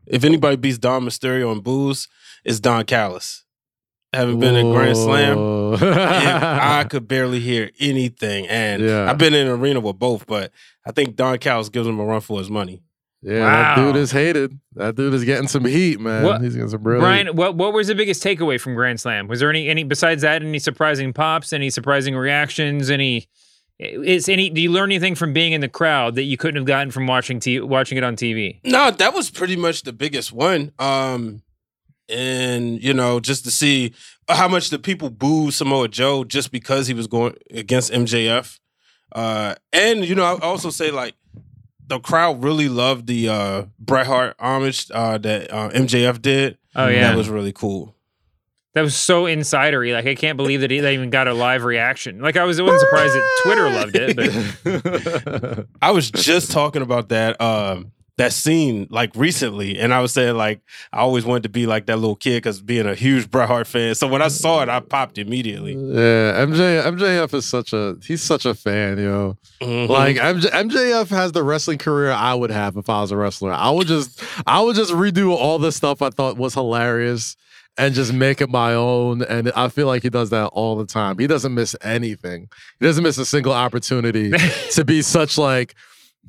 [0.07, 2.09] If anybody beats Dom Mysterio on boos,
[2.45, 3.45] it's Don Callis.
[4.15, 5.39] Haven't been at Grand Slam.
[5.83, 8.49] I could barely hear anything.
[8.49, 9.11] And Yeah.
[9.11, 10.51] I've been in an arena with both, but
[10.87, 12.81] I think Don Callis gives him a run for his money.
[13.23, 13.75] Yeah, Wow.
[13.75, 14.59] that dude is hated.
[14.77, 16.23] That dude is getting some heat, man.
[16.23, 17.01] What- He's getting some really.
[17.01, 19.27] Brian, what what was the biggest takeaway from Grand Slam?
[19.27, 23.27] Was there any any besides that any surprising pops, any surprising reactions, any
[23.81, 26.65] is any do you learn anything from being in the crowd that you couldn't have
[26.67, 28.61] gotten from watching t- watching it on TV?
[28.65, 30.71] No, that was pretty much the biggest one.
[30.79, 31.43] Um,
[32.09, 33.93] and you know, just to see
[34.29, 38.59] how much the people boo Samoa Joe just because he was going against MJF.
[39.13, 41.15] Uh, and you know, I also say like
[41.89, 46.59] the crowd really loved the uh Bret Hart homage uh that uh, MJF did.
[46.77, 47.09] Oh, yeah.
[47.09, 47.95] that was really cool.
[48.75, 49.93] That was so insidery.
[49.93, 52.21] Like I can't believe that he they even got a live reaction.
[52.21, 54.17] Like I was I wasn't surprised that Twitter loved it,
[55.45, 60.13] but I was just talking about that um that scene like recently, and I was
[60.13, 60.61] saying like
[60.93, 63.67] I always wanted to be like that little kid because being a huge Bret Hart
[63.67, 63.95] fan.
[63.95, 65.73] So when I saw it, I popped immediately.
[65.73, 69.37] Yeah, MJ MJF is such a he's such a fan, yo.
[69.63, 69.89] Mhm.
[69.89, 73.53] Like MJ, MJF has the wrestling career I would have if I was a wrestler.
[73.53, 77.37] I would just I would just redo all the stuff I thought was hilarious
[77.79, 79.23] and just make it my own.
[79.23, 81.19] And I feel like he does that all the time.
[81.19, 82.49] He doesn't miss anything.
[82.81, 84.33] He doesn't miss a single opportunity
[84.73, 85.77] to be such like,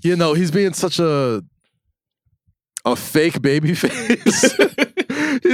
[0.04, 1.44] you know, he's being such a
[2.86, 4.56] a fake baby face.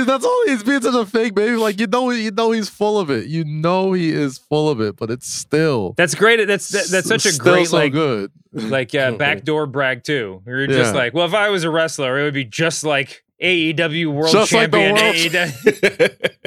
[0.05, 1.55] That's all he's being such a fake baby.
[1.55, 3.28] Like you know, you know he's full of it.
[3.28, 6.45] You know he is full of it, but it's still that's great.
[6.45, 8.32] That's that, that's such a still great so like good.
[8.53, 10.41] like uh, backdoor brag too.
[10.45, 10.99] You're just Yeah.
[10.99, 14.53] like, well, if I was a wrestler, it would be just like AEW World Just
[14.53, 14.95] like the Champion.
[14.95, 16.38] world- AEW.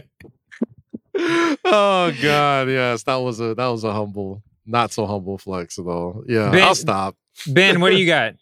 [1.64, 6.22] oh God, yes, that was a that was a humble, not so humble flex though.
[6.26, 7.16] Yeah, Ben- I'll stop.
[7.46, 8.34] Ben, what do you got?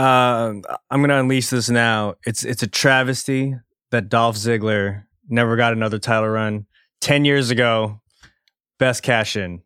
[0.00, 2.14] Um, I'm gonna unleash this now.
[2.24, 3.54] It's it's a travesty
[3.90, 6.66] that Dolph Ziggler never got another title run.
[7.00, 8.00] Ten years ago,
[8.78, 9.62] best cash in,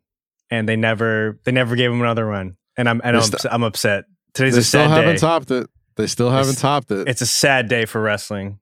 [0.49, 2.57] and they never they never gave him another run.
[2.77, 4.05] And I'm and I'm, st- I'm upset.
[4.33, 4.79] Today's a side.
[4.79, 5.19] They a still haven't day.
[5.19, 5.69] topped it.
[5.95, 7.07] They still haven't It's- topped it.
[7.07, 8.59] It's a sad day for wrestling.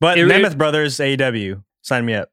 [0.00, 2.28] But It- it- Nemeth Brothers AEW, sign me up.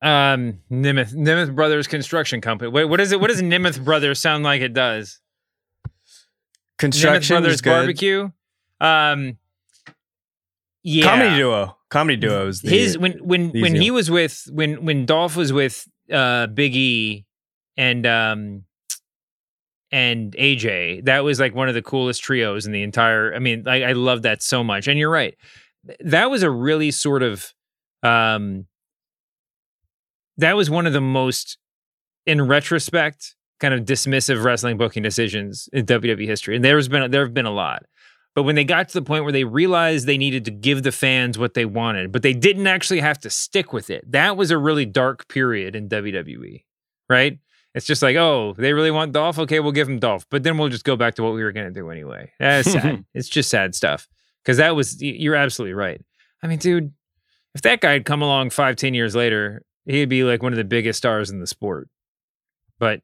[0.00, 2.70] Um, Nemeth Nemeth Brothers Construction Company.
[2.70, 3.20] Wait, what is it?
[3.20, 4.62] What does Nemeth Brothers sound like?
[4.62, 5.20] It does.
[6.82, 7.70] Construction Brothers is good.
[7.70, 8.30] Barbecue.
[8.80, 9.38] Um,
[10.82, 11.04] Yeah.
[11.04, 11.76] Comedy duo.
[11.90, 15.52] Comedy duo is the, his when when when he was with when when Dolph was
[15.52, 17.24] with uh Big E
[17.76, 18.64] and um
[19.92, 23.68] and AJ, that was like one of the coolest trios in the entire I mean,
[23.68, 24.88] I, I love that so much.
[24.88, 25.36] And you're right.
[26.00, 27.52] That was a really sort of
[28.02, 28.66] um
[30.38, 31.58] that was one of the most
[32.26, 36.56] in retrospect kind of dismissive wrestling booking decisions in WWE history.
[36.56, 37.86] And there's been there have been a lot.
[38.34, 40.92] But when they got to the point where they realized they needed to give the
[40.92, 44.50] fans what they wanted, but they didn't actually have to stick with it, that was
[44.50, 46.64] a really dark period in WWE,
[47.10, 47.38] right?
[47.74, 49.38] It's just like, oh, they really want Dolph?
[49.38, 50.26] Okay, we'll give them Dolph.
[50.30, 52.32] But then we'll just go back to what we were going to do anyway.
[52.38, 53.04] That's sad.
[53.14, 54.08] it's just sad stuff.
[54.42, 56.00] Because that was, you're absolutely right.
[56.42, 56.92] I mean, dude,
[57.54, 60.56] if that guy had come along five, ten years later, he'd be like one of
[60.56, 61.88] the biggest stars in the sport.
[62.78, 63.02] But,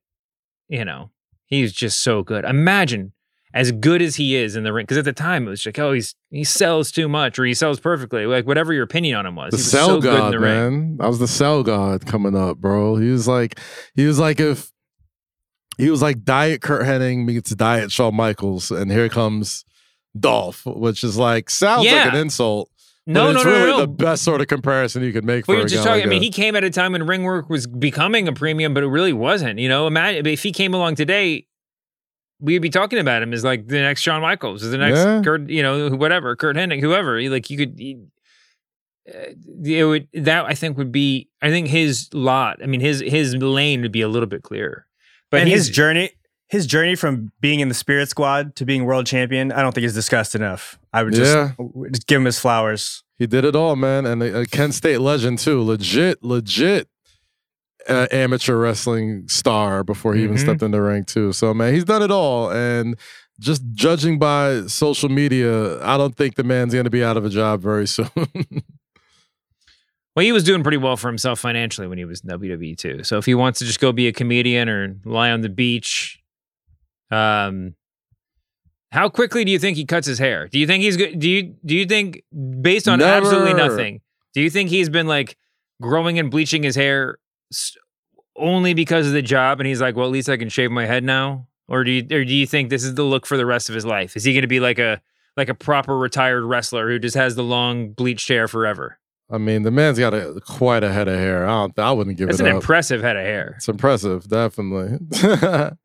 [0.69, 1.11] you know,
[1.47, 2.45] he's just so good.
[2.45, 3.13] Imagine
[3.55, 4.85] as good as he is in the ring.
[4.85, 7.55] Because at the time it was like, oh, he's he sells too much or he
[7.55, 8.27] sells perfectly.
[8.27, 10.33] Like whatever your opinion on him was, The he was cell so good in god,
[10.35, 10.97] the ring.
[10.97, 10.99] man.
[11.01, 12.97] I was the cell god coming up, bro.
[12.97, 13.59] He was like,
[13.95, 14.71] he was like if
[15.79, 19.65] he was like Diet Curt Hennig meets Diet Shawn Michaels, and here comes
[20.19, 22.69] Dolph, which is like sounds like an insult.
[23.11, 23.81] No, but no, it's no, no, really no.
[23.81, 26.01] the best sort of comparison you could make We for were a just guy talking.
[26.01, 26.25] like I mean, that.
[26.27, 29.15] he came at a time when ring work was becoming a premium, but it really
[29.15, 29.59] wasn't.
[29.59, 31.47] You know, imagine if he came along today,
[32.39, 35.23] we'd be talking about him as like the next Shawn Michaels, as the next Yeah.
[35.25, 37.21] Curt, you know, whatever, Curt Hennig, whoever.
[37.31, 37.81] Like you could,
[39.09, 39.33] uh,
[39.65, 41.29] it would that I think would be.
[41.41, 42.63] I think his lot.
[42.63, 44.87] I mean, his his lane would be a little bit clearer.
[45.31, 46.11] But and his journey,
[46.49, 49.87] his journey from being in the Spirit Squad to being world champion, I don't think
[49.87, 50.79] is discussed enough.
[50.93, 51.53] I would just, Yeah.
[51.93, 53.03] just give him his flowers.
[53.19, 55.63] He did it all, man, and a, a Kent State legend too.
[55.63, 56.89] Legit, legit
[57.89, 60.41] uh, amateur wrestling star before he even Mhm.
[60.41, 61.33] stepped in the ring too.
[61.33, 62.97] So man, he's done it all, and
[63.41, 67.25] just judging by social media, I don't think the man's going to be out of
[67.25, 68.09] a job very soon.
[70.17, 73.05] Well, he was doing pretty well for himself financially when he was in WWE too.
[73.05, 76.19] So if he wants to just go be a comedian or lie on the beach,
[77.11, 77.75] um,
[78.91, 80.49] how quickly do you think he cuts his hair?
[80.49, 81.19] Do you think he's good?
[81.19, 82.23] Do you do you think
[82.61, 84.01] based on absolutely nothing?
[84.35, 85.37] Do you think he's been like
[85.81, 87.19] growing and bleaching his hair
[88.37, 90.87] only because of the job, and he's like, well, at least I can shave my
[90.87, 91.49] head now?
[91.67, 93.75] Or do you or do you think this is the look for the rest of
[93.75, 94.17] his life?
[94.17, 95.01] Is he going to be like a
[95.37, 98.99] like a proper retired wrestler who just has the long bleached hair forever?
[99.31, 101.47] I mean, the man's got a quite a head of hair.
[101.47, 101.79] I don't.
[101.79, 102.63] I wouldn't give That's it an up.
[102.63, 103.55] impressive head of hair.
[103.59, 104.99] It's impressive, definitely.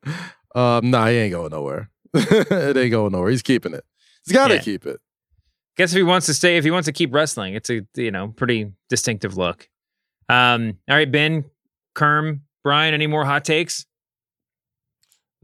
[0.54, 1.90] um, nah, he ain't going nowhere.
[2.50, 3.30] it ain't going nowhere.
[3.30, 3.84] He's keeping it.
[4.24, 4.60] He's got to Yeah.
[4.60, 5.00] keep it.
[5.76, 8.10] guess if he wants to stay, if he wants to keep wrestling, it's a you
[8.10, 9.68] know pretty distinctive look.
[10.28, 11.44] Um, all right, Ben,
[11.94, 13.84] Kerm, Brian, any more hot takes?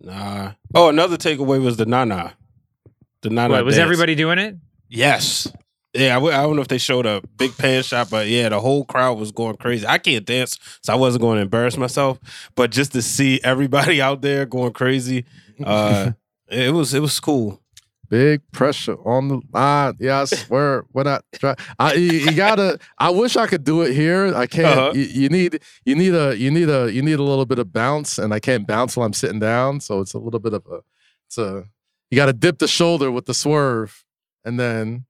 [0.01, 0.53] Nah.
[0.75, 2.35] Oh, another takeaway was the Nana.
[3.23, 3.55] The Nana.
[3.55, 3.83] What, was dance.
[3.85, 4.57] everybody doing it?
[4.89, 5.53] Yes.
[5.93, 8.49] Yeah, I, w- I don't know if they showed a big pan shot, but yeah,
[8.49, 9.85] the whole crowd was going crazy.
[9.87, 12.19] I can't dance, so I wasn't going to embarrass myself.
[12.55, 15.25] But just to see everybody out there going crazy,
[15.65, 16.13] uh,
[16.51, 17.61] it was it was cool.
[18.09, 19.95] Big pressure on the line.
[20.01, 20.85] Yeah, I swear.
[20.91, 22.79] When I try, I you, you gotta.
[22.99, 24.35] I wish I could do it here.
[24.35, 24.79] I can't.
[24.79, 24.93] Uh-huh.
[24.95, 25.61] You, you need.
[25.85, 26.37] You need a.
[26.37, 26.93] You need a.
[26.93, 29.79] You need a little bit of bounce, and I can't bounce while I'm sitting down.
[29.79, 30.81] So it's a little bit of a.
[31.29, 31.67] It's a.
[32.11, 34.05] You got to dip the shoulder with the swerve,
[34.45, 35.07] and then.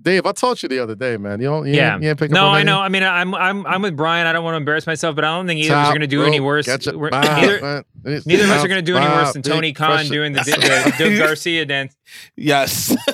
[0.00, 1.40] Dave, I taught you the other day, man.
[1.40, 1.66] You don't.
[1.66, 1.94] You yeah.
[1.94, 2.78] Ain't, you ain't pick up no, on I know.
[2.80, 4.26] I mean, I'm I'm I'm with Brian.
[4.26, 6.00] I don't want to embarrass myself, but I don't think either of us are going
[6.02, 6.66] to do any worse.
[6.66, 7.84] catch it, neither man.
[8.24, 10.94] neither of us are going to do any worse than Tony Khan doing the, the
[10.98, 11.94] Doug Garcia dance.
[12.36, 12.96] Yes.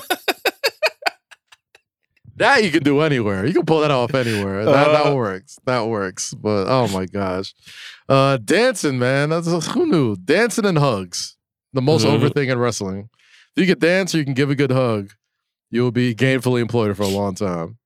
[2.37, 3.47] That you can do anywhere.
[3.47, 4.65] You can pull that off anywhere.
[4.65, 5.15] That, that Uh.
[5.15, 5.57] works.
[5.67, 6.35] That works.
[6.35, 7.55] But oh my gosh,
[8.09, 9.31] uh, dancing, man.
[9.31, 10.17] That's, who knew?
[10.17, 11.37] Dancing and hugs,
[11.73, 12.11] the most Mhm.
[12.11, 13.09] over thing in wrestling.
[13.55, 15.11] You can dance or you can give a good hug,
[15.75, 17.79] you will be gainfully employed for a long time.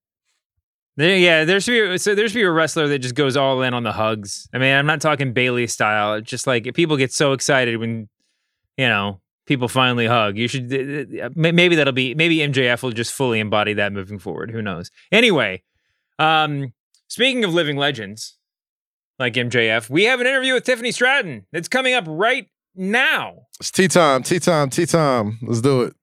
[0.99, 3.73] Yeah, there should be so there should be a wrestler that just goes all in
[3.73, 4.49] on the hugs.
[4.53, 6.15] I mean, I'm not talking Bayley style.
[6.15, 8.09] It's just like people get so excited when
[8.77, 10.37] you know people finally hug.
[10.37, 10.69] You should
[11.35, 14.51] maybe that'll be maybe MJF will just fully embody that moving forward.
[14.51, 14.91] Who knows?
[15.13, 15.63] Anyway,
[16.19, 16.75] um,
[17.07, 18.37] speaking of living legends
[19.21, 23.47] like MJF, we have an interview with Tiffany Stratton that's coming up right now.
[23.61, 24.25] It's tea time.
[24.25, 24.69] Tea time.
[24.69, 25.39] Tea time.
[25.43, 25.95] Let's do it.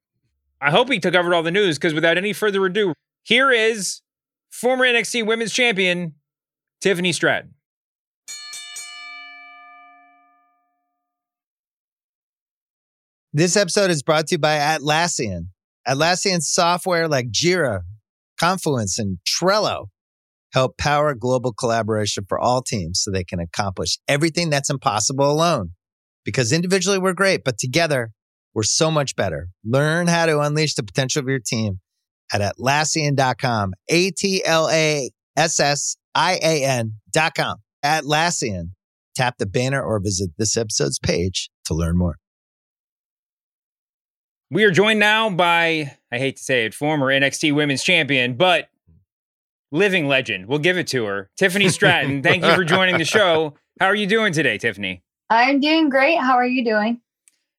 [0.66, 4.02] I hope he covered all the news because without any further ado, here is
[4.50, 6.16] former NXT Women's Champion
[6.82, 7.54] Tiffany Stratton.
[13.32, 15.50] This episode is brought to you by Atlassian.
[15.88, 17.82] Atlassian software like Jira,
[18.40, 19.90] Confluence, and Trello
[20.54, 25.74] help power global collaboration for all teams so they can accomplish everything that's impossible alone.
[26.24, 28.15] Because individually we're great, but together
[28.56, 29.50] we're so much better.
[29.64, 31.82] Learn how to unleash the potential of your team
[32.34, 33.74] at Atlassian.com.
[33.90, 37.58] A T L A S S I A N.com.
[37.84, 38.70] Atlassian.
[39.16, 42.16] Tap the banner or visit this episode's page to learn more.
[44.52, 48.70] We are joined now by, I hate to say it, former NXT Women's Champion, but
[49.72, 50.48] living legend.
[50.48, 51.30] We'll give it to her.
[51.38, 53.56] Tiffany Stratton, thank you for joining the show.
[53.80, 55.04] How are you doing today, Tiffany?
[55.30, 56.18] I'm doing great.
[56.18, 57.02] How are you doing?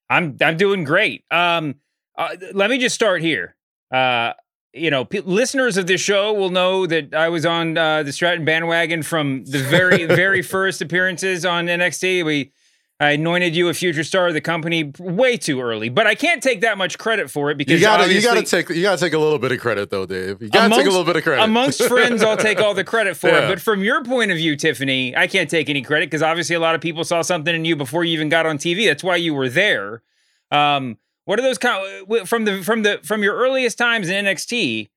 [0.08, 1.24] I'm I'm doing great.
[1.30, 1.76] Um,
[2.16, 3.56] uh, let me just start here.
[3.90, 4.32] Uh,
[4.72, 8.12] you know, p- listeners of this show will know that I was on uh, the
[8.12, 12.24] Stratton bandwagon from the very, very first appearances on NXT.
[12.24, 12.52] We
[12.98, 16.42] I anointed you a future star of the company way too early, but I can't
[16.42, 19.12] take that much credit for it because you gotta you gotta take you gotta take
[19.12, 20.40] a little bit of credit though, Dave.
[20.40, 21.42] You gotta take a little bit of credit.
[21.42, 23.48] Amongst friends, I'll take all the credit for it.
[23.48, 26.60] But from your point of view, Tiffany, I can't take any credit because obviously a
[26.60, 28.86] lot of people saw something in you before you even got on TV.
[28.86, 30.02] That's why you were there.
[30.50, 34.88] Um, what are those kind from the from the from your earliest times in NXT?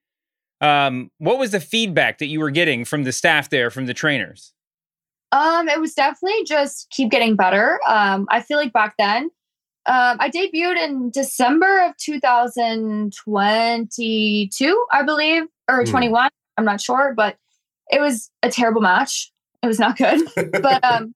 [0.61, 3.93] Um, what was the feedback that you were getting from the staff there, from the
[3.93, 4.53] trainers?
[5.31, 7.79] Um, it was definitely just keep getting better.
[7.87, 9.25] Um, I feel like back then,
[9.85, 15.89] um, I debuted in December of 2022, I believe, or Hmm.
[15.89, 16.29] 21.
[16.57, 17.37] I'm not sure, but
[17.91, 19.31] it was a terrible match.
[19.63, 20.21] It was not good.
[20.61, 21.13] but um,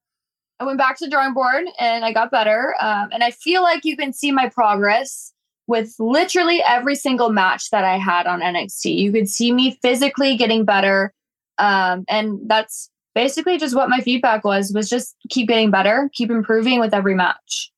[0.59, 2.76] I went back to the drawing board and I got better.
[2.80, 5.34] Um, and I feel like you can see my progress
[5.68, 8.95] with literally every single match that I had on NXT.
[8.95, 11.14] You could see me physically getting better.
[11.57, 16.30] Um, and that's basically just what my feedback was was just keep getting better, keep
[16.30, 17.72] improving with every match.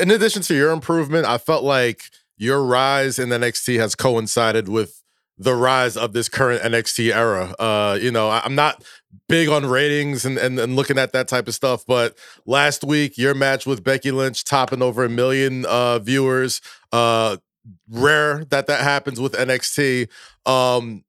[0.00, 2.02] in addition to your improvement, I felt like
[2.36, 5.02] your rise in NXT has coincided with
[5.36, 7.54] the rise of this current NXT era.
[7.58, 8.84] Uh, you know, I, I'm not
[9.28, 13.16] big on ratings and, and and looking at that type of stuff, but last week
[13.16, 16.60] your match with Becky Lynch topping over a million uh viewers.
[16.92, 17.36] Uh
[17.88, 20.08] rare that that happens with NXT.
[20.46, 21.03] Um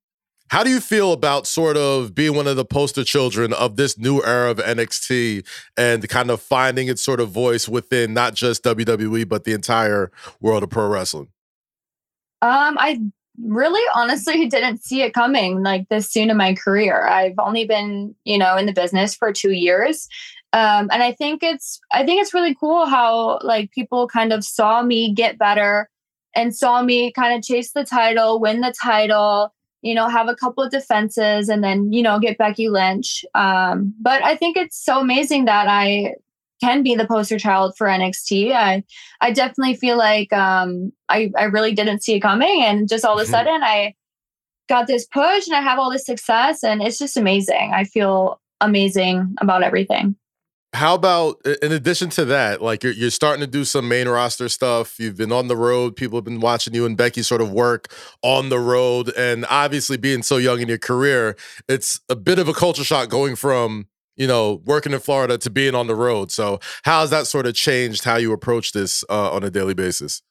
[0.49, 3.97] how do you feel about sort of being one of the poster children of this
[3.97, 8.63] new era of NXT and kind of finding its sort of voice within not just
[8.63, 11.29] WWE but the entire world of pro wrestling?
[12.41, 13.01] Um, I
[13.41, 17.07] really honestly didn't see it coming like this soon in my career.
[17.07, 20.07] I've only been, you know, in the business for two years.
[20.53, 24.45] Um, and I think it's I think it's really cool how like people kind of
[24.45, 25.89] saw me get better
[26.33, 29.53] and saw me kind of chase the title, win the title,
[29.85, 33.23] you know, have a couple of defenses and then, you know, get Becky Lynch.
[33.35, 36.15] Um, but I think it's so amazing that I
[36.59, 38.51] can be the poster child for NXT.
[38.51, 38.83] I
[39.21, 43.19] I definitely feel like um I, I really didn't see it coming and just all
[43.19, 43.93] of a sudden I
[44.67, 47.71] got this push and I have all this success and it's just amazing.
[47.71, 50.15] I feel amazing about everything.
[50.75, 54.49] How about in addition to that, like you're you're starting to do some main roster
[54.49, 54.99] stuff.
[54.99, 55.95] You've been on the road.
[55.95, 57.87] People have been watching you and Becky sort of work
[58.21, 61.37] on the road, and obviously being so young in your career,
[61.69, 65.49] it's a bit of a culture shock going from you know working in Florida to
[65.49, 66.29] being on the road.
[66.29, 69.73] So how has that sort of changed how you approach this uh, on a daily
[69.73, 70.21] basis?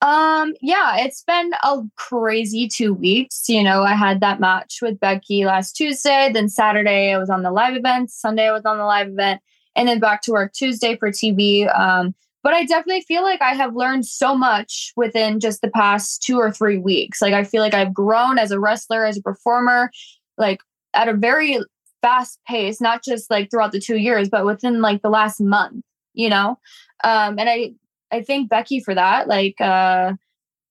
[0.00, 3.48] Um, yeah, it's been a crazy two weeks.
[3.48, 7.42] You know, I had that match with Becky last Tuesday, then Saturday I was on
[7.42, 9.40] the live event, Sunday I was on the live event,
[9.74, 11.74] and then back to work Tuesday for TV.
[11.78, 16.22] Um, but I definitely feel like I have learned so much within just the past
[16.22, 17.22] two or three weeks.
[17.22, 19.90] Like I feel like I've grown as a wrestler, as a performer,
[20.36, 20.60] like
[20.92, 21.58] at a very
[22.02, 25.82] fast pace, not just like throughout the two years, but within like the last month,
[26.12, 26.58] you know?
[27.02, 27.72] Um, and I
[28.12, 29.28] I thank Becky for that.
[29.28, 30.14] Like, uh,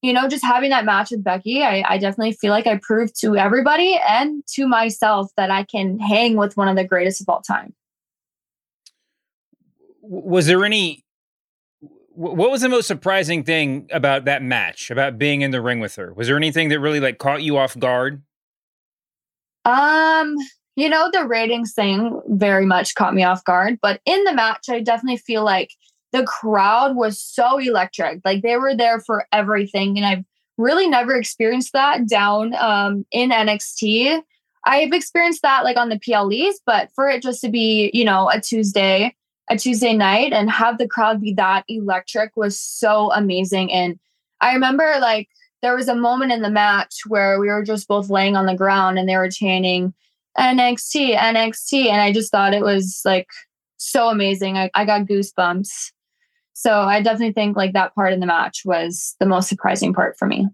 [0.01, 3.19] you know, just having that match with Becky, I, I definitely feel like I proved
[3.21, 7.29] to everybody and to myself that I can hang with one of the greatest of
[7.29, 7.73] all time.
[10.01, 11.05] Was there any?
[12.15, 14.91] What was the most surprising thing about that match?
[14.91, 16.13] About being in the ring with her?
[16.13, 18.21] Was there anything that really like caught you off guard?
[19.65, 20.35] Um,
[20.75, 24.65] you know, the ratings thing very much caught me off guard, but in the match,
[24.69, 25.69] I definitely feel like
[26.13, 28.21] the crowd was so electric.
[28.23, 29.97] Like they were there for everything.
[29.97, 30.23] And I've
[30.57, 34.21] really never experienced that down um, in NXT.
[34.65, 38.29] I've experienced that like on the PLEs, but for it just to be, you know,
[38.29, 39.15] a Tuesday,
[39.49, 43.73] a Tuesday night and have the crowd be that electric was so amazing.
[43.73, 43.99] And
[44.39, 45.27] I remember like
[45.63, 48.55] there was a moment in the match where we were just both laying on the
[48.55, 49.93] ground and they were chanting
[50.37, 51.87] NXT, NXT.
[51.87, 53.27] And I just thought it was like
[53.77, 54.57] so amazing.
[54.57, 55.91] I, I got goosebumps.
[56.53, 60.17] So I definitely think like that part in the match was the most surprising part
[60.17, 60.47] for me.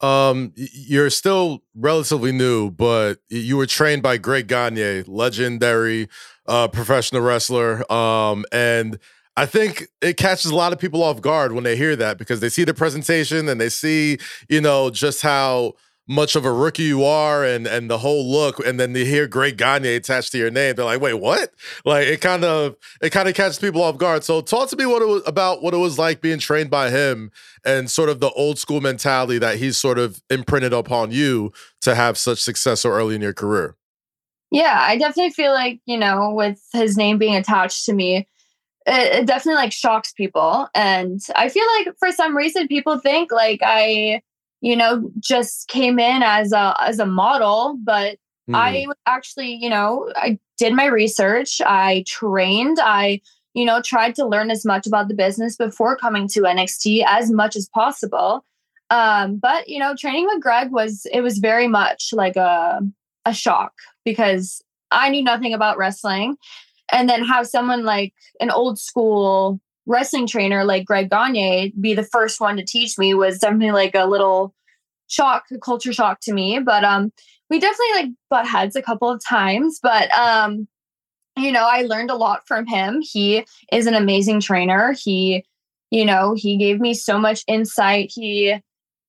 [0.00, 6.08] Um, you're still relatively new, but you were trained by Greg Gagne, legendary
[6.46, 7.90] uh, professional wrestler.
[7.92, 8.98] Um, and
[9.36, 12.40] I think it catches a lot of people off guard when they hear that because
[12.40, 14.18] they see the presentation and they see,
[14.48, 15.74] you know, just how
[16.10, 18.58] much of a rookie you are and and the whole look.
[18.58, 20.74] And then they hear Greg Gagne attached to your name.
[20.74, 21.54] They're like wait what?
[21.84, 24.24] Like it kind of it kind of catches people off guard.
[24.24, 26.90] So talk to me what it was about what it was like being trained by
[26.90, 27.30] him
[27.64, 31.52] and sort of the old school mentality that he's sort of imprinted upon you
[31.82, 33.76] to have such success so early in your career.
[34.50, 38.26] Yeah I definitely feel like you know with his name being attached to me
[38.86, 40.68] it, it definitely like shocks people.
[40.74, 44.22] And I feel like for some reason people think like I
[44.60, 48.54] you know, just came in as a as a model, but mm.
[48.54, 53.20] I actually, you know, I did my research, I trained, I
[53.54, 57.32] you know, tried to learn as much about the business before coming to NXT as
[57.32, 58.44] much as possible.
[58.90, 62.80] Um, but you know, training with Greg was it was very much like a
[63.24, 63.72] a shock
[64.04, 66.36] because I knew nothing about wrestling.
[66.92, 72.04] And then have someone like an old school wrestling trainer like Greg Gagne be the
[72.04, 74.54] first one to teach me was definitely like a little
[75.08, 76.60] shock, a culture shock to me.
[76.60, 77.12] But um,
[77.50, 79.80] we definitely like butt heads a couple of times.
[79.82, 80.68] But um,
[81.36, 83.00] you know, I learned a lot from him.
[83.02, 84.94] He is an amazing trainer.
[85.02, 85.44] He,
[85.90, 88.12] you know, he gave me so much insight.
[88.14, 88.54] He,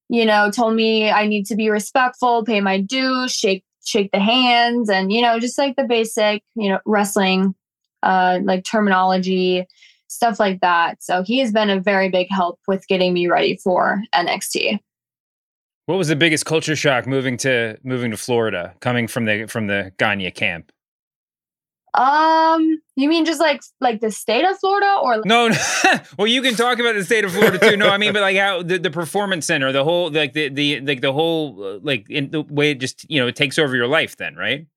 [0.10, 4.20] you know, told me I need to be respectful, pay my dues, shake shake the
[4.20, 7.54] hands, and you know, just like the basic, you know, wrestling,
[8.02, 9.68] uh, like terminology
[10.12, 11.02] stuff like that.
[11.02, 14.80] So he has been a very big help with getting me ready for NXT.
[15.86, 19.68] What was the biggest culture shock moving to moving to Florida, coming from the from
[19.68, 20.72] the Gagne camp?
[21.94, 25.50] Um, you mean just like like the state of Florida, or no?
[25.50, 25.56] no.
[26.18, 27.76] well, you can talk about the state of Florida too.
[27.78, 30.80] No, I mean, but like how the, the performance center, the whole like the the
[30.82, 33.76] like the whole uh, like in the way it just you know it takes over
[33.76, 34.16] your life.
[34.16, 34.68] Then, right?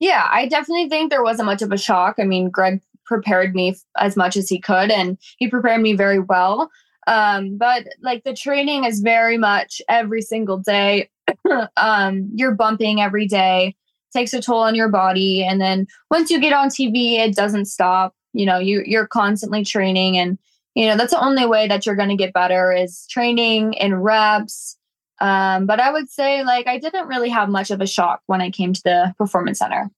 [0.00, 2.16] Yeah, I definitely think there wasn't much of a shock.
[2.18, 6.20] I mean, Greg prepared me as much as he could, and he prepared me very
[6.20, 6.70] well.
[7.08, 11.08] Um, but like the training is very much every single day.
[11.78, 13.74] um, you're bumping every day,
[14.12, 15.42] takes a toll on your body.
[15.42, 18.14] And then once you get on TV, it doesn't stop.
[18.34, 20.38] You know, you you're constantly training and
[20.74, 24.76] you know, that's the only way that you're gonna get better is training and reps.
[25.20, 28.42] Um, but I would say like I didn't really have much of a shock when
[28.42, 29.90] I came to the performance center.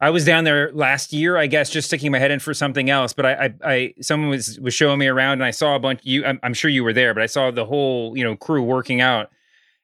[0.00, 2.88] I was down there last year, I guess, just sticking my head in for something
[2.88, 3.12] else.
[3.12, 6.00] But I, I, I someone was was showing me around, and I saw a bunch.
[6.02, 8.62] You, I'm, I'm, sure you were there, but I saw the whole, you know, crew
[8.62, 9.30] working out.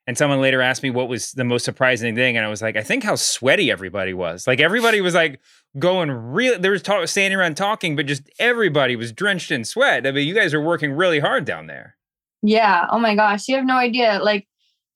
[0.08, 2.76] And someone later asked me what was the most surprising thing, and I was like,
[2.76, 4.46] I think how sweaty everybody was.
[4.46, 5.40] Like everybody was like
[5.78, 6.58] going real.
[6.58, 10.06] There was talk, standing around talking, but just everybody was drenched in sweat.
[10.06, 11.96] I mean, you guys are working really hard down there.
[12.42, 12.86] Yeah.
[12.90, 14.20] Oh my gosh, you have no idea.
[14.22, 14.46] Like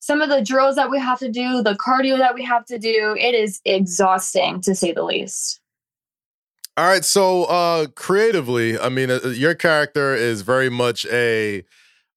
[0.01, 2.77] some of the drills that we have to do, the cardio that we have to
[2.77, 5.61] do, it is exhausting to say the least.
[6.75, 11.63] All right, so uh creatively, I mean, uh, your character is very much a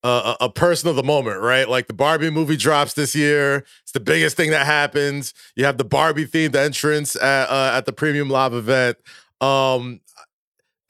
[0.02, 1.66] uh, a person of the moment, right?
[1.66, 3.64] Like the Barbie movie drops this year.
[3.82, 5.32] It's the biggest thing that happens.
[5.56, 8.98] You have the Barbie themed entrance at uh, at the Premium Live event.
[9.40, 10.00] Um,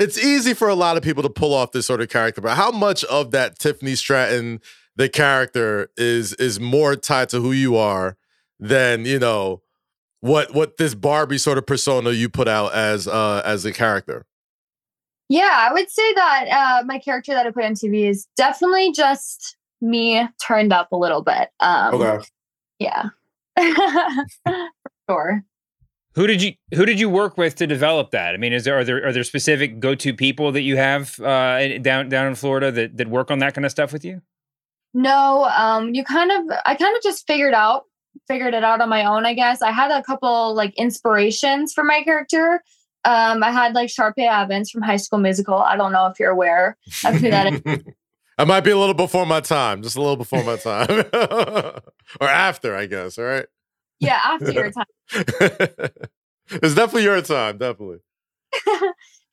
[0.00, 2.56] it's easy for a lot of people to pull off this sort of character, but
[2.56, 4.60] how much of that Tiffany Stratton
[4.96, 8.16] the character is is more tied to who you are
[8.58, 9.62] than you know
[10.20, 14.26] what what this Barbie sort of persona you put out as uh as a character.
[15.28, 18.92] Yeah, I would say that uh my character that I put on TV is definitely
[18.92, 21.50] just me turned up a little bit.
[21.60, 22.24] Um okay.
[22.78, 23.10] Yeah.
[25.10, 25.44] sure.
[26.14, 28.34] Who did you who did you work with to develop that?
[28.34, 31.18] I mean, is there are there are there specific go to people that you have
[31.20, 34.22] uh, down down in Florida that that work on that kind of stuff with you?
[34.94, 37.84] No, um, you kind of, I kind of just figured out,
[38.28, 39.60] figured it out on my own, I guess.
[39.60, 42.62] I had a couple like inspirations for my character.
[43.04, 45.58] Um, I had like Sharpay Evans from High School Musical.
[45.58, 47.78] I don't know if you're aware of who that is.
[48.38, 51.04] I might be a little before my time, just a little before my time,
[52.20, 53.16] or after, I guess.
[53.18, 53.46] All right.
[54.00, 54.86] Yeah, after your time.
[56.50, 57.98] it's definitely your time, definitely.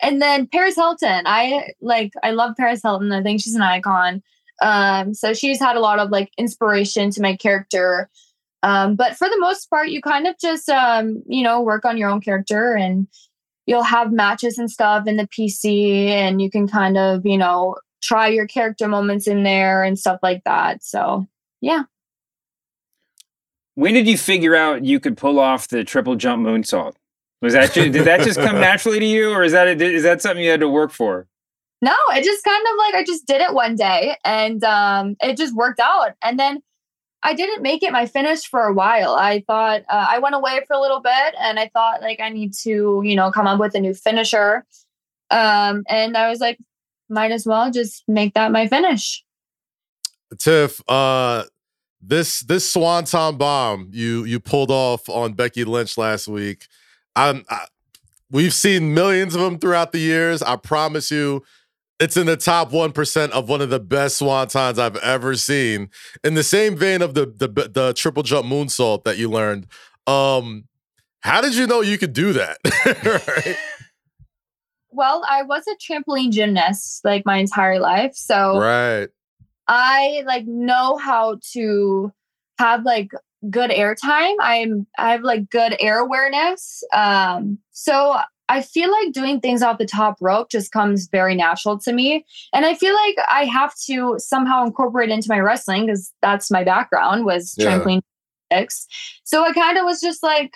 [0.02, 1.24] and then Paris Hilton.
[1.26, 2.12] I like.
[2.22, 3.12] I love Paris Hilton.
[3.12, 4.22] I think she's an icon.
[4.62, 8.10] Um, so she's had a lot of like inspiration to my character.
[8.64, 11.98] Um, but for the most part, you kind of just, um, you know, work on
[11.98, 13.08] your own character and
[13.66, 17.76] you'll have matches and stuff in the PC and you can kind of, you know,
[18.02, 20.84] try your character moments in there and stuff like that.
[20.84, 21.28] So,
[21.60, 21.84] yeah.
[23.76, 26.94] When did you figure out you could pull off the triple jump moonsault?
[27.42, 30.22] Was that just, did that just come naturally to you, or is that is that
[30.22, 31.28] something you had to work for?
[31.82, 35.36] No, it just kind of like I just did it one day and um, it
[35.36, 36.12] just worked out.
[36.22, 36.62] And then
[37.24, 39.16] I didn't make it my finish for a while.
[39.16, 42.30] I thought uh, I went away for a little bit and I thought like I
[42.30, 44.66] need to, you know, come up with a new finisher.
[45.32, 46.60] Um, and I was like,
[47.10, 49.24] might as well just make that my finish.
[50.38, 51.44] Tiff, uh,
[52.02, 56.68] this this swanton bomb you you pulled off on Becky Lynch last week.
[57.16, 57.66] I'm, I,
[58.32, 60.42] we've seen millions of them throughout the years.
[60.42, 61.44] I promise you,
[62.02, 65.90] it's in the top one percent of one of the best swantons I've ever seen.
[66.24, 69.68] In the same vein of the the, the triple jump moonsault that you learned.
[70.08, 70.66] Um,
[71.22, 72.58] how did you know you could do that?
[73.46, 73.56] right?
[74.90, 79.08] Well, I was a trampoline gymnast like my entire life, so right.
[79.68, 82.12] I like know how to
[82.58, 83.12] have like
[83.50, 84.36] good air time.
[84.42, 86.84] I'm I have like good air awareness.
[86.94, 88.18] Um, so
[88.52, 92.26] I feel like doing things off the top rope just comes very natural to me.
[92.52, 96.66] And I feel like I have to somehow incorporate into my wrestling because that's my
[96.66, 97.68] background was yeah.
[97.68, 98.02] trampoline
[98.52, 98.88] gymnastics.
[99.24, 100.54] So I kind of was just like,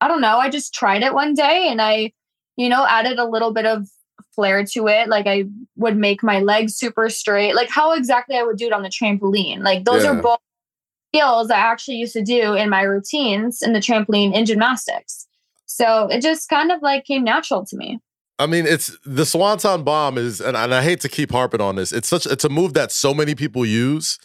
[0.00, 2.12] I don't know, I just tried it one day and I,
[2.56, 3.86] you know, added a little bit of
[4.34, 5.08] flair to it.
[5.08, 5.44] Like I
[5.76, 8.88] would make my legs super straight, like how exactly I would do it on the
[8.88, 9.62] trampoline.
[9.62, 10.10] Like those yeah.
[10.10, 10.40] are both
[11.14, 15.28] skills I actually used to do in my routines in the trampoline in gymnastics.
[15.74, 17.98] So it just kind of like came natural to me.
[18.38, 21.74] I mean, it's the Swanton bomb is, and, and I hate to keep harping on
[21.74, 21.92] this.
[21.92, 24.18] It's such it's a move that so many people use,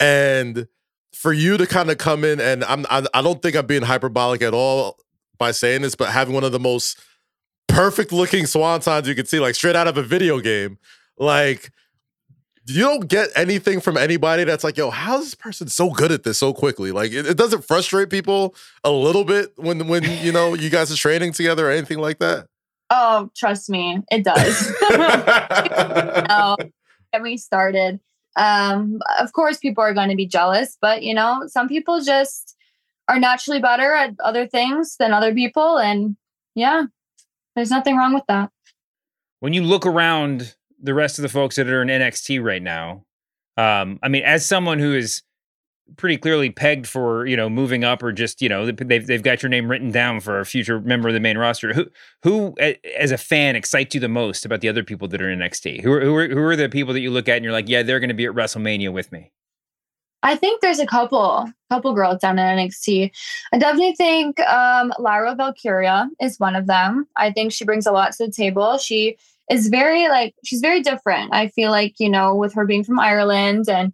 [0.00, 0.66] and
[1.12, 3.82] for you to kind of come in and I'm I, I don't think I'm being
[3.82, 4.98] hyperbolic at all
[5.38, 6.98] by saying this, but having one of the most
[7.68, 10.78] perfect looking swantons you can see, like straight out of a video game.
[11.18, 11.70] Like,
[12.66, 16.22] you don't get anything from anybody that's like, yo, how's this person so good at
[16.22, 16.92] this so quickly?
[16.92, 20.90] Like, it, it doesn't frustrate people a little bit when when you know you guys
[20.90, 22.46] are training together or anything like that.
[22.90, 24.72] Oh, trust me, it does.
[26.28, 26.56] no,
[27.12, 28.00] get me started.
[28.36, 32.56] Um, of course, people are going to be jealous, but you know, some people just
[33.08, 36.16] are naturally better at other things than other people, and
[36.54, 36.84] yeah,
[37.54, 38.50] there's nothing wrong with that.
[39.40, 40.54] When you look around
[40.84, 43.04] the rest of the folks that are in NXT right now,
[43.56, 45.22] um, I mean, as someone who is
[45.96, 49.42] pretty clearly pegged for you know moving up or just you know they've they've got
[49.42, 51.72] your name written down for a future member of the main roster.
[51.72, 51.86] Who
[52.22, 52.54] who
[52.98, 55.82] as a fan excites you the most about the other people that are in NXT?
[55.82, 57.68] Who are, who are, who are the people that you look at and you're like,
[57.68, 59.30] yeah, they're going to be at WrestleMania with me?
[60.22, 63.10] I think there's a couple, couple girls down in NXT.
[63.52, 67.06] I definitely think um, Lyra Valkyria is one of them.
[67.16, 68.78] I think she brings a lot to the table.
[68.78, 69.18] She
[69.50, 71.34] is very like she's very different.
[71.34, 73.92] I feel like you know with her being from Ireland and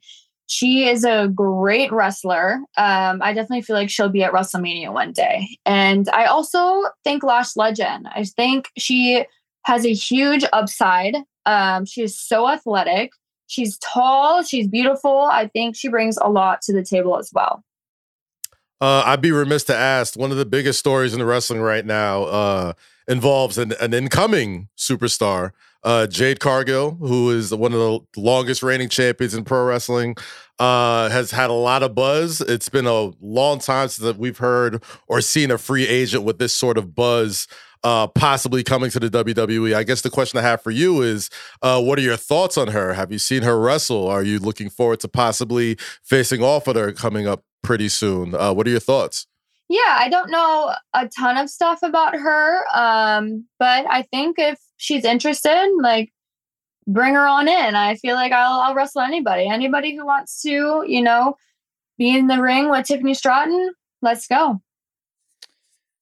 [0.51, 2.55] she is a great wrestler.
[2.77, 5.57] Um, I definitely feel like she'll be at WrestleMania one day.
[5.65, 8.09] And I also think Lash Legend.
[8.13, 9.25] I think she
[9.65, 11.15] has a huge upside.
[11.47, 13.13] Um, she is so athletic.
[13.47, 15.29] She's tall, she's beautiful.
[15.31, 17.63] I think she brings a lot to the table as well.
[18.81, 21.87] Uh, I'd be remiss to ask one of the biggest stories in the wrestling right
[21.87, 22.73] now uh,
[23.11, 25.51] involves an, an, incoming superstar,
[25.83, 30.17] uh, Jade Cargill, who is one of the longest reigning champions in pro wrestling.
[30.59, 32.43] Uh, has had a lot of buzz.
[32.43, 36.55] It's been a long time since we've heard or seen a free agent with this
[36.55, 37.49] sort of buzz
[37.83, 39.75] uh, possibly coming to the WWE.
[39.75, 41.31] I guess the question I have for you is,
[41.63, 42.93] uh, what are your thoughts on her?
[42.93, 44.07] Have you seen her wrestle?
[44.07, 48.35] Are you looking forward to possibly facing off with her coming up pretty soon?
[48.35, 49.27] Uh, what are your thoughts?
[49.71, 54.59] Yeah, I don't know a ton of stuff about her, um, but I think if
[54.79, 56.13] she's interested, like
[56.89, 57.77] bring her on in.
[57.77, 59.47] I feel like I'll, I'll wrestle anybody.
[59.47, 61.37] Anybody who wants to, you know,
[61.99, 63.73] be in the ring with Tiffany Stratton,
[64.03, 64.61] let's go.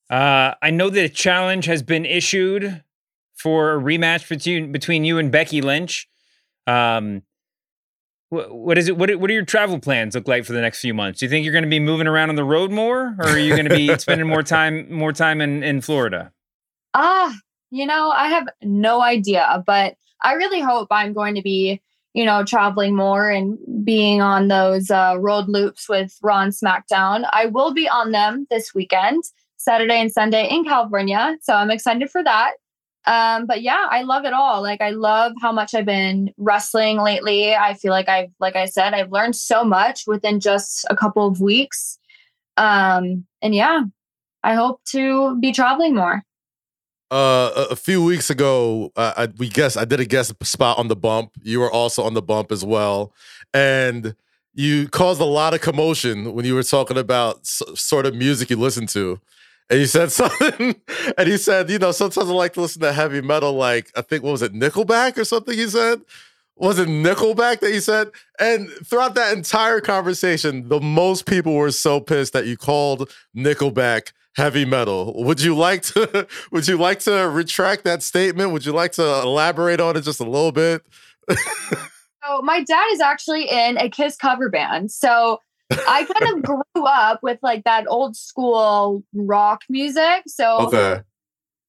[0.09, 2.82] Uh, I know that a challenge has been issued
[3.35, 6.09] for a rematch between between you and Becky Lynch.
[6.66, 7.23] Um,
[8.30, 8.96] what, what is it?
[8.96, 11.20] What what do your travel plans look like for the next few months?
[11.20, 13.38] Do you think you're going to be moving around on the road more, or are
[13.38, 16.32] you going to be spending more time more time in in Florida?
[16.94, 17.34] Ah,
[17.70, 21.80] you know, I have no idea, but I really hope I'm going to be
[22.14, 27.28] you know, traveling more and being on those uh, road loops with Raw and SmackDown.
[27.32, 29.22] I will be on them this weekend.
[29.59, 31.36] Saturday and Sunday in California.
[31.42, 32.52] So I'm excited for that.
[33.09, 34.60] Um, but yeah, I love it all.
[34.60, 37.55] Like I love how much I've been wrestling lately.
[37.55, 41.26] I feel like I've, like I said, I've learned so much within just a couple
[41.26, 41.98] of weeks.
[42.59, 43.85] Um, and yeah,
[44.44, 46.22] I hope to be traveling more.
[47.10, 50.89] Uh, a, few weeks ago, uh, I, we guess I did a guest spot on
[50.89, 51.30] the bump.
[51.43, 53.14] You were also on the bump as well,
[53.55, 54.14] and
[54.52, 58.51] you caused a lot of commotion when you were talking about s- sort of music
[58.51, 59.18] you listen to
[59.70, 60.77] and he said something,
[61.16, 64.03] and he said, you know, sometimes I like to listen to heavy metal, like I
[64.03, 65.57] think what was it, Nickelback or something.
[65.57, 66.03] He said,
[66.57, 68.11] was it Nickelback that he said?
[68.40, 74.12] And throughout that entire conversation, the most people were so pissed that you called Nickelback
[74.35, 75.12] heavy metal.
[75.24, 78.53] Would you like to would you like to retract that statement?
[78.53, 80.85] Would you like to elaborate on it just a little bit?
[81.31, 84.90] so my dad is actually in a Kiss cover band.
[84.90, 85.40] So
[85.86, 90.23] I kind of grew up with like that old school rock music.
[90.27, 91.01] So Okay.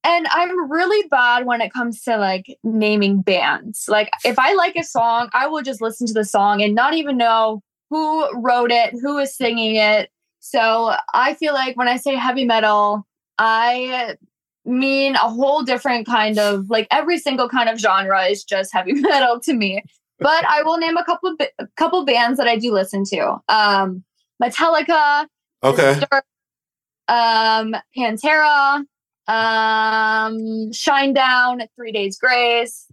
[0.03, 3.85] and I'm really bad when it comes to like naming bands.
[3.87, 6.93] Like if I like a song, I will just listen to the song and not
[6.93, 10.09] even know who wrote it, who is singing it.
[10.39, 13.05] So I feel like when I say heavy metal,
[13.37, 14.15] I
[14.65, 18.93] mean a whole different kind of like every single kind of genre is just heavy
[18.95, 19.83] metal to me.
[20.19, 23.37] But I will name a couple of, a couple bands that I do listen to.
[23.49, 24.03] Um
[24.41, 25.27] Metallica,
[25.63, 25.93] Okay.
[25.99, 26.25] Disturbed,
[27.07, 28.83] um Pantera,
[29.27, 30.37] um
[30.71, 31.67] Shinedown.
[31.75, 32.85] Three Days Grace.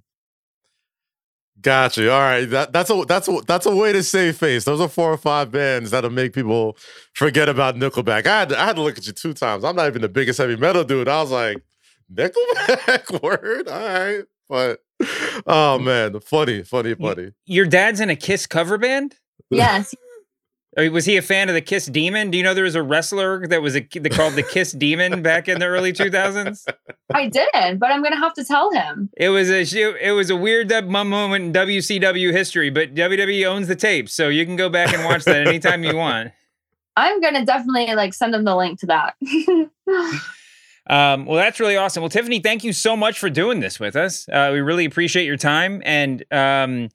[1.62, 2.12] Gotcha.
[2.12, 2.44] All right.
[2.44, 4.64] That, that's a that's a that's a way to save face.
[4.64, 6.76] Those are four or five bands that'll make people
[7.14, 8.26] forget about Nickelback.
[8.26, 9.64] I had to, I had to look at you two times.
[9.64, 11.08] I'm not even the biggest heavy metal dude.
[11.08, 11.64] I was like,
[12.14, 13.68] Nickelback word.
[13.68, 14.24] All right.
[14.48, 14.80] But
[15.46, 17.32] oh man, funny, funny, funny.
[17.44, 19.16] Your dad's in a Kiss cover band?
[19.50, 19.94] Yes.
[20.76, 22.30] Was he a fan of the Kiss Demon?
[22.30, 25.22] Do you know there was a wrestler that was a that called the Kiss Demon
[25.22, 26.70] back in the early 2000s?
[27.14, 29.08] I didn't, but I'm gonna have to tell him.
[29.16, 33.68] It was a it was a weird dub- moment in WCW history, but WWE owns
[33.68, 36.32] the tapes, so you can go back and watch that anytime you want.
[36.96, 39.14] I'm gonna definitely like send him the link to that.
[40.88, 42.02] Um, well, that's really awesome.
[42.02, 44.28] Well, Tiffany, thank you so much for doing this with us.
[44.28, 45.82] Uh, we really appreciate your time.
[45.84, 46.88] And, um,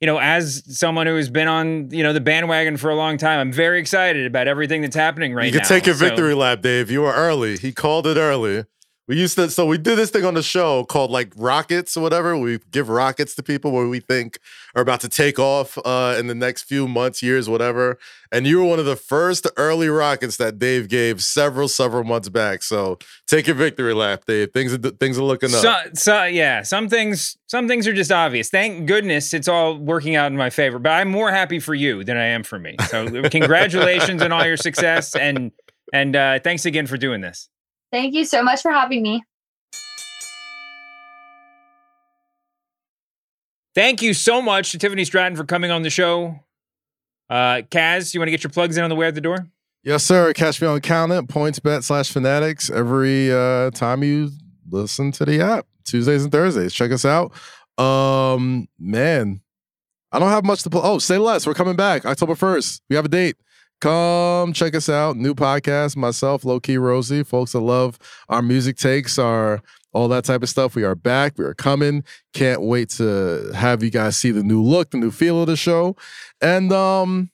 [0.00, 3.18] you know, as someone who has been on, you know, the bandwagon for a long
[3.18, 5.46] time, I'm very excited about everything that's happening right now.
[5.46, 5.58] you now.
[5.60, 6.90] can take your So- victory lap, Dave.
[6.90, 7.56] You were early.
[7.56, 8.64] He called it early.
[9.12, 12.00] We used to, so we did this thing on the show called like rockets or
[12.00, 12.34] whatever.
[12.34, 14.38] We give rockets to people where we think
[14.74, 17.98] are about to take off uh, in the next few months, years, whatever.
[18.32, 22.30] And you were one of the first early rockets that Dave gave several, several months
[22.30, 22.62] back.
[22.62, 24.54] So take your victory lap, Dave.
[24.54, 25.60] Things are things are looking up.
[25.60, 28.48] So, so yeah, some things, some things are just obvious.
[28.48, 30.78] Thank goodness it's all working out in my favor.
[30.78, 32.76] But I'm more happy for you than I am for me.
[32.88, 35.52] So, congratulations on all your success, and
[35.92, 37.50] and uh, thanks again for doing this.
[37.92, 39.22] Thank you so much for having me.
[43.74, 46.40] Thank you so much to Tiffany Stratton for coming on the show.
[47.30, 49.46] Uh, Kaz, you want to get your plugs in on the way out the door?
[49.84, 50.32] Yes, sir.
[50.32, 54.30] Catch me on Count It, PointsBet slash Fanatics every uh, time you
[54.70, 55.66] listen to the app.
[55.84, 56.72] Tuesdays and Thursdays.
[56.72, 57.32] Check us out.
[57.78, 59.40] Um, man,
[60.12, 60.82] I don't have much to pull.
[60.84, 61.46] Oh, say less.
[61.46, 62.82] We're coming back October 1st.
[62.90, 63.36] We have a date.
[63.82, 65.16] Come check us out.
[65.16, 65.96] New podcast.
[65.96, 67.24] Myself, Low Key Rosie.
[67.24, 67.98] Folks that love
[68.28, 69.60] our music takes, our
[69.92, 70.76] all that type of stuff.
[70.76, 71.36] We are back.
[71.36, 72.04] We are coming.
[72.32, 75.56] Can't wait to have you guys see the new look, the new feel of the
[75.56, 75.96] show.
[76.40, 77.32] And um,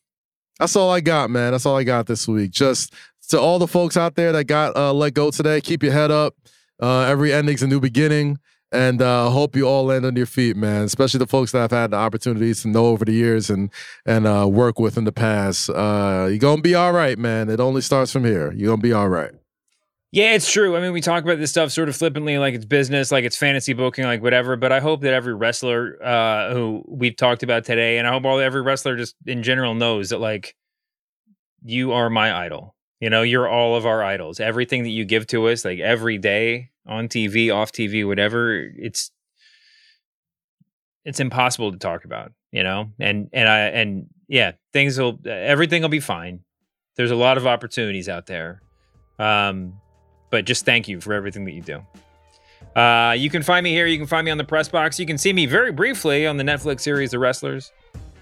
[0.58, 1.52] that's all I got, man.
[1.52, 2.50] That's all I got this week.
[2.50, 2.94] Just
[3.28, 6.10] to all the folks out there that got uh, let go today, keep your head
[6.10, 6.34] up.
[6.80, 8.38] Uh, every ending's a new beginning.
[8.70, 10.82] And uh, hope you all land on your feet, man.
[10.82, 13.70] Especially the folks that I've had the opportunities to know over the years and
[14.04, 15.70] and uh, work with in the past.
[15.70, 17.48] Uh, you're gonna be all right, man.
[17.48, 18.52] It only starts from here.
[18.52, 19.32] You're gonna be all right.
[20.10, 20.74] Yeah, it's true.
[20.74, 23.36] I mean, we talk about this stuff sort of flippantly, like it's business, like it's
[23.36, 24.56] fantasy booking, like whatever.
[24.56, 28.24] But I hope that every wrestler uh, who we've talked about today, and I hope
[28.24, 30.56] all every wrestler just in general knows that like
[31.62, 32.74] you are my idol.
[33.00, 34.40] You know, you're all of our idols.
[34.40, 39.10] Everything that you give to us, like every day on TV, off TV, whatever, it's
[41.04, 42.32] it's impossible to talk about.
[42.50, 46.40] You know, and and I and yeah, things will everything will be fine.
[46.96, 48.62] There's a lot of opportunities out there.
[49.18, 49.74] Um,
[50.30, 51.82] but just thank you for everything that you do.
[52.78, 53.86] Uh, you can find me here.
[53.86, 54.98] You can find me on the press box.
[54.98, 57.72] You can see me very briefly on the Netflix series The Wrestlers.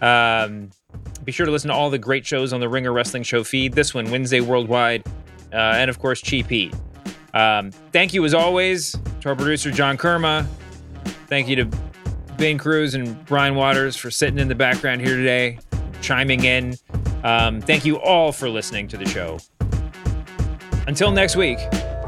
[0.01, 0.70] Um,
[1.24, 3.73] be sure to listen to all the great shows on the Ringer Wrestling Show feed.
[3.73, 5.05] This one, Wednesday Worldwide,
[5.52, 6.74] uh, and of course, Cheap Heat.
[7.35, 10.47] Um, thank you as always to our producer, John Kermah.
[11.27, 11.64] Thank you to
[12.39, 15.59] Ben Cruz and Brian Waters for sitting in the background here today,
[16.01, 16.77] chiming in.
[17.24, 19.39] Um, thank you all for listening to the show.
[20.86, 21.59] Until next week,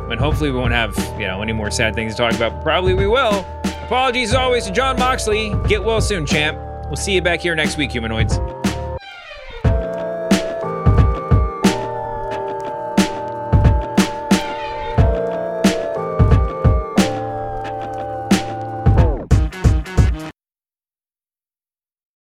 [0.07, 2.63] when hopefully we won't have you know any more sad things to talk about.
[2.63, 3.45] Probably we will.
[3.85, 5.53] Apologies as always to Jon Moxley.
[5.67, 6.59] Get well soon, champ.
[6.89, 8.39] We'll see you back here next week, humanoids.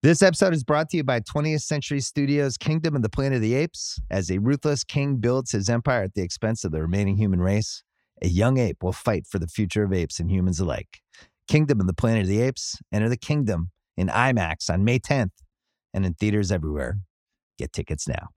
[0.04, 3.42] This episode is brought to you by 20th Century Studios' Kingdom of the Planet of
[3.42, 4.00] the Apes.
[4.12, 7.84] As a ruthless king builds his empire at the expense of the remaining human race,
[8.22, 11.02] a young ape will fight for the future of apes and humans alike.
[11.48, 12.78] Kingdom of the Planet of the Apes.
[12.92, 13.72] Enter the kingdom
[14.02, 15.32] in IMAX on May 10th
[15.94, 16.98] and in theaters everywhere.
[17.58, 18.30] Get tickets now.